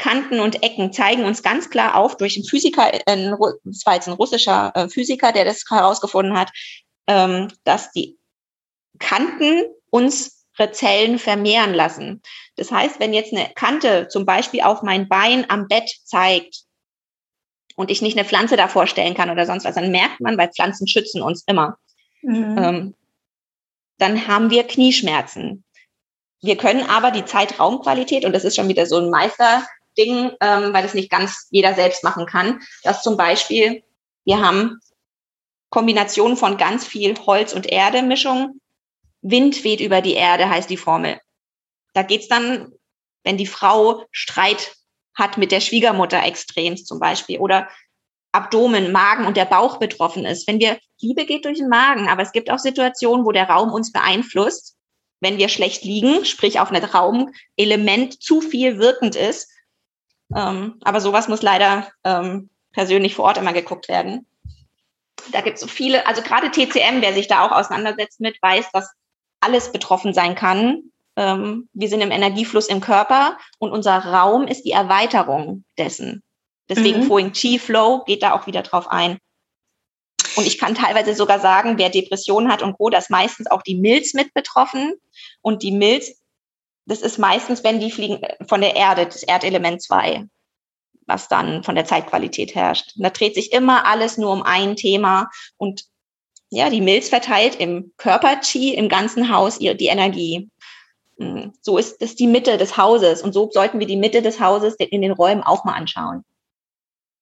Kanten 0.00 0.40
und 0.40 0.62
Ecken 0.62 0.94
zeigen 0.94 1.24
uns 1.24 1.42
ganz 1.42 1.68
klar 1.68 1.94
auf 1.94 2.16
durch 2.16 2.34
einen 2.34 2.46
Physiker, 2.46 2.90
das 3.04 3.84
war 3.84 3.94
jetzt 3.94 4.08
ein 4.08 4.14
russischer 4.14 4.72
äh, 4.74 4.88
Physiker, 4.88 5.30
der 5.32 5.44
das 5.44 5.62
herausgefunden 5.68 6.38
hat, 6.38 6.50
ähm, 7.06 7.48
dass 7.64 7.92
die 7.92 8.16
Kanten 8.98 9.64
unsere 9.90 10.72
Zellen 10.72 11.18
vermehren 11.18 11.74
lassen. 11.74 12.22
Das 12.56 12.72
heißt, 12.72 12.98
wenn 12.98 13.12
jetzt 13.12 13.34
eine 13.34 13.50
Kante 13.54 14.08
zum 14.08 14.24
Beispiel 14.24 14.62
auf 14.62 14.82
mein 14.82 15.06
Bein 15.06 15.44
am 15.50 15.68
Bett 15.68 15.90
zeigt 16.04 16.62
und 17.76 17.90
ich 17.90 18.00
nicht 18.00 18.16
eine 18.16 18.26
Pflanze 18.26 18.56
davor 18.56 18.86
stellen 18.86 19.14
kann 19.14 19.28
oder 19.28 19.44
sonst 19.44 19.64
was, 19.64 19.74
dann 19.74 19.90
merkt 19.90 20.20
man, 20.20 20.38
weil 20.38 20.48
Pflanzen 20.48 20.88
schützen 20.88 21.20
uns 21.20 21.44
immer. 21.46 21.76
Mhm. 22.22 22.56
Ähm, 22.58 22.94
dann 23.98 24.26
haben 24.26 24.48
wir 24.48 24.64
Knieschmerzen. 24.64 25.62
Wir 26.40 26.56
können 26.56 26.88
aber 26.88 27.10
die 27.10 27.26
Zeitraumqualität, 27.26 28.24
und 28.24 28.32
das 28.32 28.44
ist 28.44 28.56
schon 28.56 28.68
wieder 28.68 28.86
so 28.86 28.96
ein 28.96 29.10
Meister, 29.10 29.62
Ding, 29.96 30.32
ähm, 30.40 30.72
weil 30.72 30.84
es 30.84 30.94
nicht 30.94 31.10
ganz 31.10 31.48
jeder 31.50 31.74
selbst 31.74 32.04
machen 32.04 32.26
kann, 32.26 32.60
dass 32.82 33.02
zum 33.02 33.16
Beispiel 33.16 33.82
wir 34.24 34.40
haben 34.40 34.80
Kombinationen 35.70 36.36
von 36.36 36.56
ganz 36.56 36.86
viel 36.86 37.16
Holz- 37.18 37.54
und 37.54 37.66
Erde-Mischung. 37.66 38.60
Wind 39.22 39.64
weht 39.64 39.80
über 39.80 40.00
die 40.00 40.14
Erde, 40.14 40.48
heißt 40.48 40.70
die 40.70 40.76
Formel. 40.76 41.20
Da 41.94 42.02
geht's 42.02 42.28
dann, 42.28 42.72
wenn 43.24 43.36
die 43.36 43.46
Frau 43.46 44.04
Streit 44.10 44.76
hat 45.14 45.36
mit 45.36 45.52
der 45.52 45.60
Schwiegermutter 45.60 46.22
extremst 46.24 46.86
zum 46.86 46.98
Beispiel 46.98 47.38
oder 47.38 47.68
Abdomen, 48.32 48.92
Magen 48.92 49.26
und 49.26 49.36
der 49.36 49.44
Bauch 49.44 49.78
betroffen 49.78 50.24
ist. 50.24 50.46
Wenn 50.46 50.60
wir, 50.60 50.78
Liebe 51.00 51.26
geht 51.26 51.44
durch 51.44 51.58
den 51.58 51.68
Magen, 51.68 52.08
aber 52.08 52.22
es 52.22 52.32
gibt 52.32 52.50
auch 52.50 52.58
Situationen, 52.58 53.24
wo 53.24 53.32
der 53.32 53.48
Raum 53.48 53.72
uns 53.72 53.92
beeinflusst. 53.92 54.76
Wenn 55.20 55.36
wir 55.36 55.48
schlecht 55.48 55.84
liegen, 55.84 56.24
sprich 56.24 56.60
auf 56.60 56.70
einem 56.70 56.84
Raumelement 56.84 58.22
zu 58.22 58.40
viel 58.40 58.78
wirkend 58.78 59.16
ist, 59.16 59.50
ähm, 60.34 60.78
aber 60.82 61.00
sowas 61.00 61.28
muss 61.28 61.42
leider 61.42 61.88
ähm, 62.04 62.50
persönlich 62.72 63.14
vor 63.14 63.26
Ort 63.26 63.38
immer 63.38 63.52
geguckt 63.52 63.88
werden. 63.88 64.26
Da 65.32 65.40
gibt 65.40 65.56
es 65.56 65.60
so 65.60 65.66
viele, 65.66 66.06
also 66.06 66.22
gerade 66.22 66.50
TCM, 66.50 67.00
wer 67.00 67.12
sich 67.12 67.28
da 67.28 67.46
auch 67.46 67.52
auseinandersetzt 67.52 68.20
mit, 68.20 68.40
weiß, 68.42 68.70
dass 68.72 68.90
alles 69.40 69.72
betroffen 69.72 70.14
sein 70.14 70.34
kann. 70.34 70.82
Ähm, 71.16 71.68
wir 71.72 71.88
sind 71.88 72.00
im 72.00 72.10
Energiefluss 72.10 72.68
im 72.68 72.80
Körper 72.80 73.36
und 73.58 73.72
unser 73.72 73.98
Raum 73.98 74.46
ist 74.46 74.62
die 74.62 74.70
Erweiterung 74.70 75.64
dessen. 75.78 76.22
Deswegen 76.68 77.00
mhm. 77.00 77.04
vorhin 77.04 77.32
Chi-Flow 77.32 78.04
geht 78.04 78.22
da 78.22 78.32
auch 78.32 78.46
wieder 78.46 78.62
drauf 78.62 78.88
ein. 78.88 79.18
Und 80.36 80.46
ich 80.46 80.58
kann 80.58 80.74
teilweise 80.74 81.14
sogar 81.14 81.40
sagen, 81.40 81.76
wer 81.76 81.90
Depressionen 81.90 82.50
hat 82.50 82.62
und 82.62 82.78
Co., 82.78 82.88
das 82.88 83.10
meistens 83.10 83.50
auch 83.50 83.62
die 83.62 83.74
Milz 83.74 84.14
mit 84.14 84.32
betroffen. 84.32 84.94
Und 85.42 85.62
die 85.62 85.72
Milz, 85.72 86.19
das 86.90 87.02
ist 87.02 87.18
meistens, 87.18 87.62
wenn 87.62 87.78
die 87.78 87.92
fliegen 87.92 88.20
von 88.48 88.60
der 88.60 88.74
Erde, 88.74 89.06
das 89.06 89.22
Erdelement 89.22 89.80
2, 89.80 90.26
was 91.06 91.28
dann 91.28 91.62
von 91.62 91.76
der 91.76 91.84
Zeitqualität 91.84 92.56
herrscht. 92.56 92.94
Und 92.96 93.04
da 93.04 93.10
dreht 93.10 93.36
sich 93.36 93.52
immer 93.52 93.86
alles 93.86 94.18
nur 94.18 94.32
um 94.32 94.42
ein 94.42 94.74
Thema. 94.74 95.30
Und 95.56 95.84
ja, 96.50 96.68
die 96.68 96.80
Milz 96.80 97.08
verteilt 97.08 97.60
im 97.60 97.92
Körper-Chi, 97.96 98.74
im 98.74 98.88
ganzen 98.88 99.32
Haus 99.32 99.60
die 99.60 99.86
Energie. 99.86 100.50
Hm, 101.18 101.52
so 101.60 101.78
ist 101.78 102.02
das 102.02 102.16
die 102.16 102.26
Mitte 102.26 102.58
des 102.58 102.76
Hauses. 102.76 103.22
Und 103.22 103.34
so 103.34 103.48
sollten 103.52 103.78
wir 103.78 103.86
die 103.86 103.96
Mitte 103.96 104.20
des 104.20 104.40
Hauses 104.40 104.74
in 104.74 105.02
den 105.02 105.12
Räumen 105.12 105.44
auch 105.44 105.64
mal 105.64 105.74
anschauen. 105.74 106.24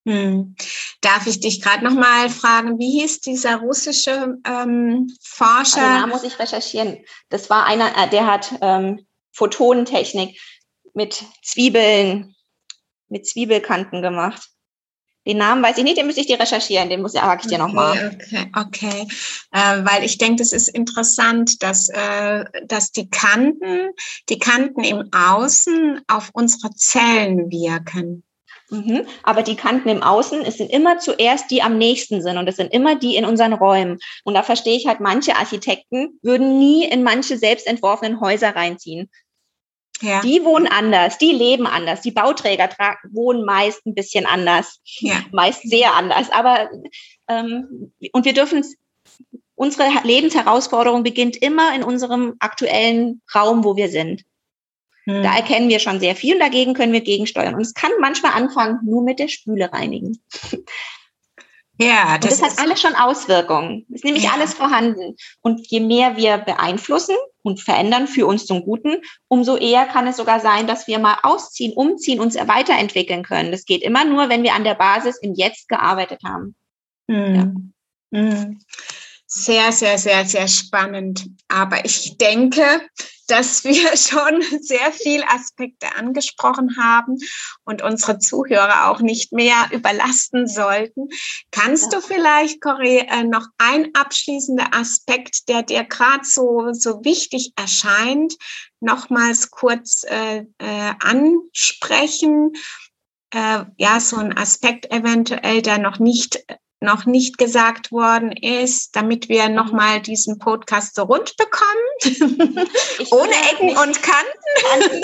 Hm. 0.06 0.56
Darf 1.02 1.26
ich 1.26 1.40
dich 1.40 1.60
gerade 1.60 1.84
noch 1.84 1.92
mal 1.92 2.30
fragen, 2.30 2.78
wie 2.78 3.00
hieß 3.00 3.20
dieser 3.20 3.56
russische 3.56 4.38
ähm, 4.46 5.14
Forscher? 5.20 5.82
Also, 5.82 6.00
da 6.00 6.06
muss 6.06 6.24
ich 6.24 6.38
recherchieren. 6.38 7.04
Das 7.28 7.50
war 7.50 7.66
einer, 7.66 7.90
äh, 7.98 8.08
der 8.08 8.26
hat 8.26 8.54
ähm, 8.62 9.04
Photonentechnik 9.38 10.38
mit 10.94 11.24
Zwiebeln, 11.42 12.34
mit 13.08 13.26
Zwiebelkanten 13.26 14.02
gemacht. 14.02 14.48
Den 15.26 15.38
Namen 15.38 15.62
weiß 15.62 15.78
ich 15.78 15.84
nicht, 15.84 15.98
den 15.98 16.06
müsste 16.06 16.22
ich 16.22 16.26
dir 16.26 16.40
recherchieren, 16.40 16.88
den 16.88 17.02
muss 17.02 17.14
ich, 17.14 17.20
ich 17.20 17.46
dir 17.46 17.58
nochmal. 17.58 18.18
Okay, 18.20 18.50
okay. 18.56 19.08
Äh, 19.52 19.84
weil 19.84 20.02
ich 20.02 20.18
denke, 20.18 20.36
das 20.36 20.52
ist 20.52 20.68
interessant, 20.68 21.62
dass, 21.62 21.88
äh, 21.90 22.44
dass 22.64 22.92
die 22.92 23.10
Kanten, 23.10 23.90
die 24.28 24.38
Kanten 24.38 24.82
im 24.84 25.08
Außen 25.12 26.00
auf 26.08 26.30
unsere 26.32 26.74
Zellen 26.74 27.50
wirken. 27.50 28.24
Mhm. 28.70 29.06
Aber 29.22 29.42
die 29.42 29.56
Kanten 29.56 29.88
im 29.88 30.02
Außen, 30.02 30.42
es 30.42 30.56
sind 30.56 30.70
immer 30.70 30.98
zuerst 30.98 31.50
die 31.50 31.62
am 31.62 31.78
nächsten 31.78 32.22
sind 32.22 32.38
und 32.38 32.48
es 32.48 32.56
sind 32.56 32.72
immer 32.72 32.96
die 32.96 33.16
in 33.16 33.24
unseren 33.24 33.52
Räumen. 33.52 33.98
Und 34.24 34.34
da 34.34 34.42
verstehe 34.42 34.76
ich 34.76 34.86
halt, 34.86 35.00
manche 35.00 35.36
Architekten 35.36 36.18
würden 36.22 36.58
nie 36.58 36.84
in 36.84 37.02
manche 37.02 37.38
selbst 37.38 37.66
entworfenen 37.66 38.20
Häuser 38.20 38.56
reinziehen. 38.56 39.10
Ja. 40.00 40.20
Die 40.20 40.44
wohnen 40.44 40.66
anders, 40.66 41.18
die 41.18 41.32
leben 41.32 41.66
anders. 41.66 42.02
Die 42.02 42.10
Bauträger 42.10 42.68
wohnen 43.10 43.44
meist 43.44 43.84
ein 43.86 43.94
bisschen 43.94 44.26
anders, 44.26 44.80
ja. 45.00 45.24
meist 45.32 45.62
sehr 45.68 45.94
anders. 45.94 46.30
Aber 46.30 46.70
ähm, 47.28 47.92
und 48.12 48.24
wir 48.24 48.32
dürfen 48.32 48.64
unsere 49.54 49.88
Lebensherausforderung 50.04 51.02
beginnt 51.02 51.36
immer 51.36 51.74
in 51.74 51.82
unserem 51.82 52.36
aktuellen 52.38 53.22
Raum, 53.34 53.64
wo 53.64 53.76
wir 53.76 53.88
sind. 53.88 54.24
Hm. 55.04 55.22
Da 55.22 55.34
erkennen 55.34 55.68
wir 55.68 55.80
schon 55.80 56.00
sehr 56.00 56.14
viel 56.14 56.34
und 56.34 56.40
dagegen 56.40 56.74
können 56.74 56.92
wir 56.92 57.00
gegensteuern. 57.00 57.54
Und 57.54 57.62
es 57.62 57.74
kann 57.74 57.90
manchmal 58.00 58.32
anfangen 58.32 58.78
nur 58.84 59.02
mit 59.02 59.18
der 59.18 59.28
Spüle 59.28 59.72
reinigen. 59.72 60.22
Ja, 61.80 62.18
das, 62.18 62.40
das 62.40 62.42
hat 62.42 62.58
alles 62.58 62.80
schon 62.80 62.96
Auswirkungen. 62.96 63.86
Es 63.88 63.96
ist 63.96 64.04
nämlich 64.04 64.24
ja. 64.24 64.32
alles 64.32 64.52
vorhanden. 64.52 65.16
Und 65.42 65.64
je 65.68 65.78
mehr 65.78 66.16
wir 66.16 66.38
beeinflussen 66.38 67.14
und 67.48 67.60
verändern 67.60 68.06
für 68.06 68.26
uns 68.26 68.46
zum 68.46 68.62
Guten, 68.62 68.98
umso 69.26 69.56
eher 69.56 69.86
kann 69.86 70.06
es 70.06 70.18
sogar 70.18 70.38
sein, 70.38 70.66
dass 70.66 70.86
wir 70.86 70.98
mal 70.98 71.16
ausziehen, 71.22 71.72
umziehen, 71.72 72.20
uns 72.20 72.36
weiterentwickeln 72.36 73.24
können. 73.24 73.50
Das 73.50 73.64
geht 73.64 73.82
immer 73.82 74.04
nur, 74.04 74.28
wenn 74.28 74.42
wir 74.42 74.54
an 74.54 74.64
der 74.64 74.74
Basis 74.74 75.18
im 75.18 75.34
Jetzt 75.34 75.68
gearbeitet 75.68 76.20
haben. 76.24 76.54
Mhm. 77.08 77.64
Ja. 78.12 78.20
Mhm. 78.20 78.60
Sehr, 79.30 79.72
sehr, 79.72 79.98
sehr, 79.98 80.24
sehr 80.24 80.48
spannend. 80.48 81.26
Aber 81.48 81.84
ich 81.84 82.16
denke, 82.16 82.62
dass 83.26 83.62
wir 83.64 83.94
schon 83.96 84.42
sehr 84.62 84.90
viele 84.90 85.28
Aspekte 85.28 85.94
angesprochen 85.96 86.78
haben 86.78 87.18
und 87.64 87.82
unsere 87.82 88.18
Zuhörer 88.18 88.90
auch 88.90 89.00
nicht 89.00 89.32
mehr 89.32 89.68
überlasten 89.70 90.48
sollten. 90.48 91.08
Kannst 91.50 91.92
ja. 91.92 91.98
du 91.98 92.06
vielleicht, 92.06 92.62
Corey, 92.62 93.06
äh, 93.06 93.24
noch 93.24 93.46
ein 93.58 93.94
abschließender 93.94 94.68
Aspekt, 94.72 95.50
der 95.50 95.62
dir 95.62 95.84
gerade 95.84 96.24
so, 96.24 96.72
so 96.72 97.04
wichtig 97.04 97.52
erscheint, 97.54 98.34
nochmals 98.80 99.50
kurz 99.50 100.04
äh, 100.08 100.46
äh, 100.56 100.94
ansprechen? 101.00 102.54
Äh, 103.34 103.66
ja, 103.76 104.00
so 104.00 104.16
ein 104.16 104.34
Aspekt 104.34 104.90
eventuell, 104.90 105.60
der 105.60 105.76
noch 105.76 105.98
nicht 105.98 106.46
noch 106.80 107.06
nicht 107.06 107.38
gesagt 107.38 107.90
worden 107.90 108.32
ist, 108.32 108.94
damit 108.94 109.28
wir 109.28 109.48
mhm. 109.48 109.54
nochmal 109.54 110.00
diesen 110.00 110.38
Podcast 110.38 110.94
so 110.94 111.02
rund 111.02 111.36
bekommen. 111.36 111.66
Ohne 113.10 113.34
Ecken 113.52 113.76
und 113.76 114.02
Kanten. 114.02 115.02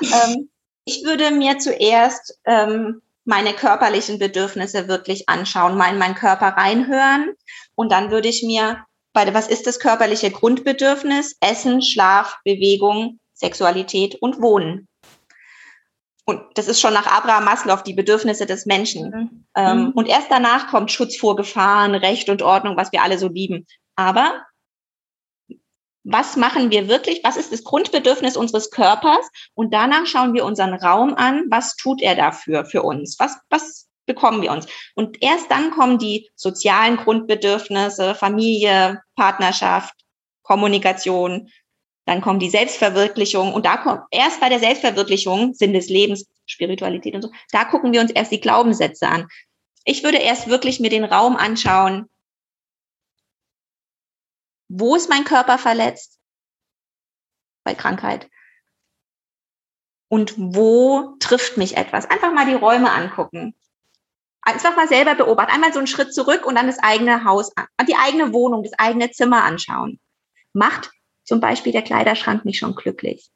ähm, 0.02 0.50
ich 0.84 1.04
würde 1.04 1.30
mir 1.30 1.58
zuerst 1.58 2.38
ähm, 2.44 3.02
meine 3.24 3.52
körperlichen 3.52 4.18
Bedürfnisse 4.18 4.88
wirklich 4.88 5.28
anschauen, 5.28 5.76
mal 5.76 5.92
in 5.92 5.98
meinen 5.98 6.14
Körper 6.14 6.48
reinhören 6.48 7.34
und 7.74 7.92
dann 7.92 8.10
würde 8.10 8.28
ich 8.28 8.42
mir 8.42 8.84
bei 9.12 9.32
was 9.34 9.48
ist 9.48 9.66
das 9.66 9.80
körperliche 9.80 10.30
Grundbedürfnis? 10.30 11.36
Essen, 11.40 11.82
Schlaf, 11.82 12.38
Bewegung, 12.44 13.18
Sexualität 13.34 14.16
und 14.20 14.40
Wohnen. 14.40 14.86
Und 16.26 16.42
das 16.54 16.68
ist 16.68 16.80
schon 16.80 16.94
nach 16.94 17.06
Abraham 17.06 17.44
Maslow 17.44 17.82
die 17.82 17.94
Bedürfnisse 17.94 18.46
des 18.46 18.66
Menschen. 18.66 19.10
Mhm. 19.10 19.44
Ähm, 19.56 19.78
mhm. 19.78 19.90
und 19.92 20.08
erst 20.08 20.30
danach 20.30 20.68
kommt 20.68 20.92
Schutz 20.92 21.16
vor 21.16 21.36
Gefahren, 21.36 21.94
Recht 21.94 22.28
und 22.28 22.42
Ordnung, 22.42 22.76
was 22.76 22.92
wir 22.92 23.02
alle 23.02 23.18
so 23.18 23.28
lieben. 23.28 23.66
Aber 23.96 24.44
was 26.04 26.36
machen 26.36 26.70
wir 26.70 26.88
wirklich? 26.88 27.20
Was 27.24 27.36
ist 27.36 27.52
das 27.52 27.64
Grundbedürfnis 27.64 28.36
unseres 28.36 28.70
Körpers? 28.70 29.30
Und 29.54 29.74
danach 29.74 30.06
schauen 30.06 30.34
wir 30.34 30.44
unseren 30.44 30.74
Raum 30.74 31.14
an. 31.14 31.44
Was 31.50 31.76
tut 31.76 32.00
er 32.00 32.14
dafür 32.14 32.64
für 32.64 32.82
uns? 32.82 33.18
Was, 33.18 33.36
was 33.50 33.88
bekommen 34.06 34.42
wir 34.42 34.50
uns? 34.50 34.66
Und 34.94 35.22
erst 35.22 35.50
dann 35.50 35.70
kommen 35.70 35.98
die 35.98 36.30
sozialen 36.34 36.96
Grundbedürfnisse, 36.96 38.14
Familie, 38.14 39.02
Partnerschaft, 39.14 39.94
Kommunikation, 40.42 41.50
dann 42.10 42.22
kommt 42.22 42.42
die 42.42 42.50
Selbstverwirklichung 42.50 43.54
und 43.54 43.64
da 43.64 43.76
kommt 43.76 44.02
erst 44.10 44.40
bei 44.40 44.48
der 44.48 44.58
Selbstverwirklichung, 44.58 45.54
Sinn 45.54 45.72
des 45.72 45.88
Lebens, 45.88 46.26
Spiritualität 46.44 47.14
und 47.14 47.22
so, 47.22 47.30
da 47.52 47.64
gucken 47.64 47.92
wir 47.92 48.00
uns 48.00 48.10
erst 48.10 48.32
die 48.32 48.40
Glaubenssätze 48.40 49.06
an. 49.06 49.28
Ich 49.84 50.02
würde 50.02 50.18
erst 50.18 50.48
wirklich 50.48 50.80
mir 50.80 50.90
den 50.90 51.04
Raum 51.04 51.36
anschauen, 51.36 52.10
wo 54.66 54.96
ist 54.96 55.08
mein 55.08 55.22
Körper 55.22 55.56
verletzt 55.56 56.18
bei 57.62 57.76
Krankheit? 57.76 58.28
Und 60.08 60.34
wo 60.36 61.14
trifft 61.20 61.58
mich 61.58 61.76
etwas? 61.76 62.10
Einfach 62.10 62.32
mal 62.32 62.46
die 62.46 62.54
Räume 62.54 62.90
angucken. 62.90 63.54
Einfach 64.42 64.74
mal 64.74 64.88
selber 64.88 65.14
beobachten. 65.14 65.52
Einmal 65.52 65.72
so 65.72 65.78
einen 65.78 65.86
Schritt 65.86 66.12
zurück 66.12 66.44
und 66.44 66.56
dann 66.56 66.66
das 66.66 66.80
eigene 66.80 67.22
Haus, 67.22 67.52
die 67.88 67.94
eigene 67.94 68.32
Wohnung, 68.32 68.64
das 68.64 68.76
eigene 68.80 69.12
Zimmer 69.12 69.44
anschauen. 69.44 70.00
Macht 70.52 70.90
zum 71.30 71.40
Beispiel 71.40 71.70
der 71.70 71.82
Kleiderschrank 71.82 72.44
nicht 72.44 72.58
schon 72.58 72.74
glücklich? 72.74 73.30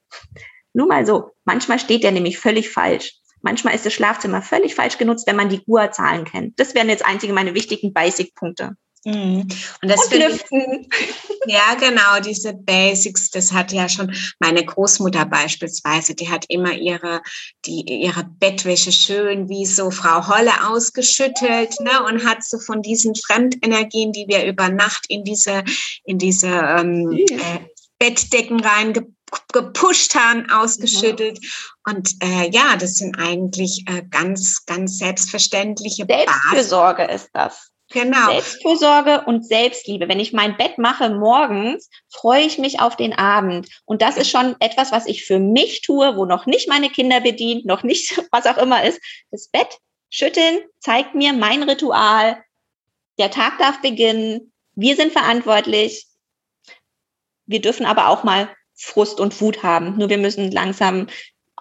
Nur 0.72 0.88
mal 0.88 1.06
so. 1.06 1.30
Manchmal 1.44 1.78
steht 1.78 2.02
der 2.02 2.10
nämlich 2.10 2.38
völlig 2.40 2.68
falsch. 2.68 3.14
Manchmal 3.40 3.76
ist 3.76 3.86
das 3.86 3.92
Schlafzimmer 3.92 4.42
völlig 4.42 4.74
falsch 4.74 4.98
genutzt, 4.98 5.28
wenn 5.28 5.36
man 5.36 5.48
die 5.48 5.64
GUA-Zahlen 5.64 6.24
kennt. 6.24 6.58
Das 6.58 6.74
wären 6.74 6.88
jetzt 6.88 7.04
einzige 7.04 7.32
meine 7.32 7.54
wichtigen 7.54 7.92
Basic-Punkte. 7.92 8.76
Mhm. 9.04 9.46
Und 9.82 9.88
das 9.88 10.06
und 10.06 10.18
lüften. 10.18 10.88
ja, 11.46 11.74
genau, 11.78 12.20
diese 12.24 12.54
Basics, 12.54 13.30
das 13.30 13.52
hat 13.52 13.70
ja 13.72 13.88
schon 13.88 14.14
meine 14.38 14.64
Großmutter 14.64 15.26
beispielsweise, 15.26 16.14
die 16.14 16.30
hat 16.30 16.46
immer 16.48 16.72
ihre, 16.72 17.20
die, 17.66 17.84
ihre 17.86 18.24
Bettwäsche 18.24 18.92
schön 18.92 19.48
wie 19.48 19.66
so 19.66 19.90
Frau 19.90 20.26
Holle 20.26 20.68
ausgeschüttelt, 20.68 21.78
ne, 21.80 22.02
und 22.08 22.24
hat 22.24 22.42
so 22.42 22.58
von 22.58 22.82
diesen 22.82 23.14
Fremdenergien, 23.14 24.12
die 24.12 24.26
wir 24.26 24.46
über 24.46 24.70
Nacht 24.70 25.04
in 25.08 25.22
diese, 25.22 25.62
in 26.04 26.18
diese 26.18 26.48
ähm, 26.48 27.12
äh, 27.12 27.60
Bettdecken 28.04 28.60
reingepusht 28.60 30.14
haben, 30.14 30.50
ausgeschüttelt. 30.50 31.40
Mhm. 31.40 31.92
Und 31.94 32.10
äh, 32.22 32.50
ja, 32.50 32.76
das 32.76 32.96
sind 32.96 33.18
eigentlich 33.18 33.84
äh, 33.88 34.02
ganz, 34.10 34.66
ganz 34.66 34.98
selbstverständliche 34.98 36.04
Selbstfürsorge 36.06 37.06
Basis. 37.06 37.22
ist 37.22 37.30
das. 37.32 37.70
Genau. 37.90 38.30
Selbstfürsorge 38.30 39.22
und 39.24 39.46
Selbstliebe. 39.46 40.06
Wenn 40.08 40.20
ich 40.20 40.34
mein 40.34 40.56
Bett 40.58 40.76
mache 40.76 41.08
morgens, 41.08 41.88
freue 42.10 42.42
ich 42.42 42.58
mich 42.58 42.80
auf 42.80 42.96
den 42.96 43.14
Abend. 43.14 43.68
Und 43.86 44.02
das 44.02 44.18
ist 44.18 44.28
schon 44.28 44.56
etwas, 44.60 44.92
was 44.92 45.06
ich 45.06 45.24
für 45.24 45.38
mich 45.38 45.80
tue, 45.80 46.14
wo 46.16 46.26
noch 46.26 46.44
nicht 46.44 46.68
meine 46.68 46.90
Kinder 46.90 47.20
bedient, 47.20 47.64
noch 47.64 47.84
nicht 47.84 48.20
was 48.32 48.44
auch 48.46 48.58
immer 48.58 48.84
ist. 48.84 49.00
Das 49.30 49.48
Bett 49.48 49.78
schütteln 50.10 50.58
zeigt 50.80 51.14
mir 51.14 51.32
mein 51.32 51.62
Ritual. 51.62 52.42
Der 53.18 53.30
Tag 53.30 53.58
darf 53.58 53.80
beginnen. 53.80 54.52
Wir 54.74 54.94
sind 54.94 55.12
verantwortlich. 55.12 56.06
Wir 57.46 57.60
dürfen 57.60 57.86
aber 57.86 58.08
auch 58.08 58.24
mal 58.24 58.48
Frust 58.74 59.20
und 59.20 59.40
Wut 59.40 59.62
haben. 59.62 59.96
Nur 59.98 60.08
wir 60.08 60.18
müssen 60.18 60.50
langsam 60.50 61.06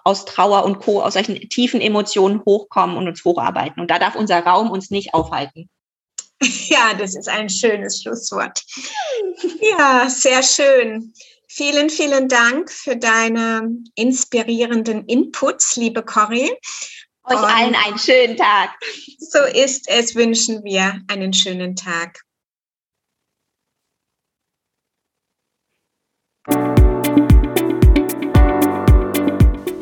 aus 0.04 0.24
Trauer 0.24 0.64
und 0.64 0.80
Co., 0.80 1.02
aus 1.02 1.14
solchen 1.14 1.36
tiefen 1.48 1.80
Emotionen 1.80 2.42
hochkommen 2.44 2.96
und 2.96 3.08
uns 3.08 3.24
hocharbeiten. 3.24 3.80
Und 3.80 3.90
da 3.90 3.98
darf 3.98 4.14
unser 4.14 4.40
Raum 4.40 4.70
uns 4.70 4.90
nicht 4.90 5.14
aufhalten. 5.14 5.68
Ja, 6.66 6.92
das 6.92 7.14
ist 7.14 7.28
ein 7.28 7.48
schönes 7.48 8.02
Schlusswort. 8.02 8.62
Ja, 9.60 10.10
sehr 10.10 10.42
schön. 10.42 11.14
Vielen, 11.48 11.88
vielen 11.88 12.28
Dank 12.28 12.70
für 12.70 12.96
deine 12.96 13.70
inspirierenden 13.94 15.06
Inputs, 15.06 15.76
liebe 15.76 16.02
Corrie. 16.02 16.50
Euch 17.22 17.36
Und 17.36 17.44
allen 17.44 17.74
einen 17.74 17.98
schönen 17.98 18.36
Tag. 18.36 18.70
So 19.18 19.38
ist 19.38 19.88
es, 19.88 20.14
wünschen 20.14 20.64
wir 20.64 21.00
einen 21.08 21.32
schönen 21.32 21.76
Tag. 21.76 22.20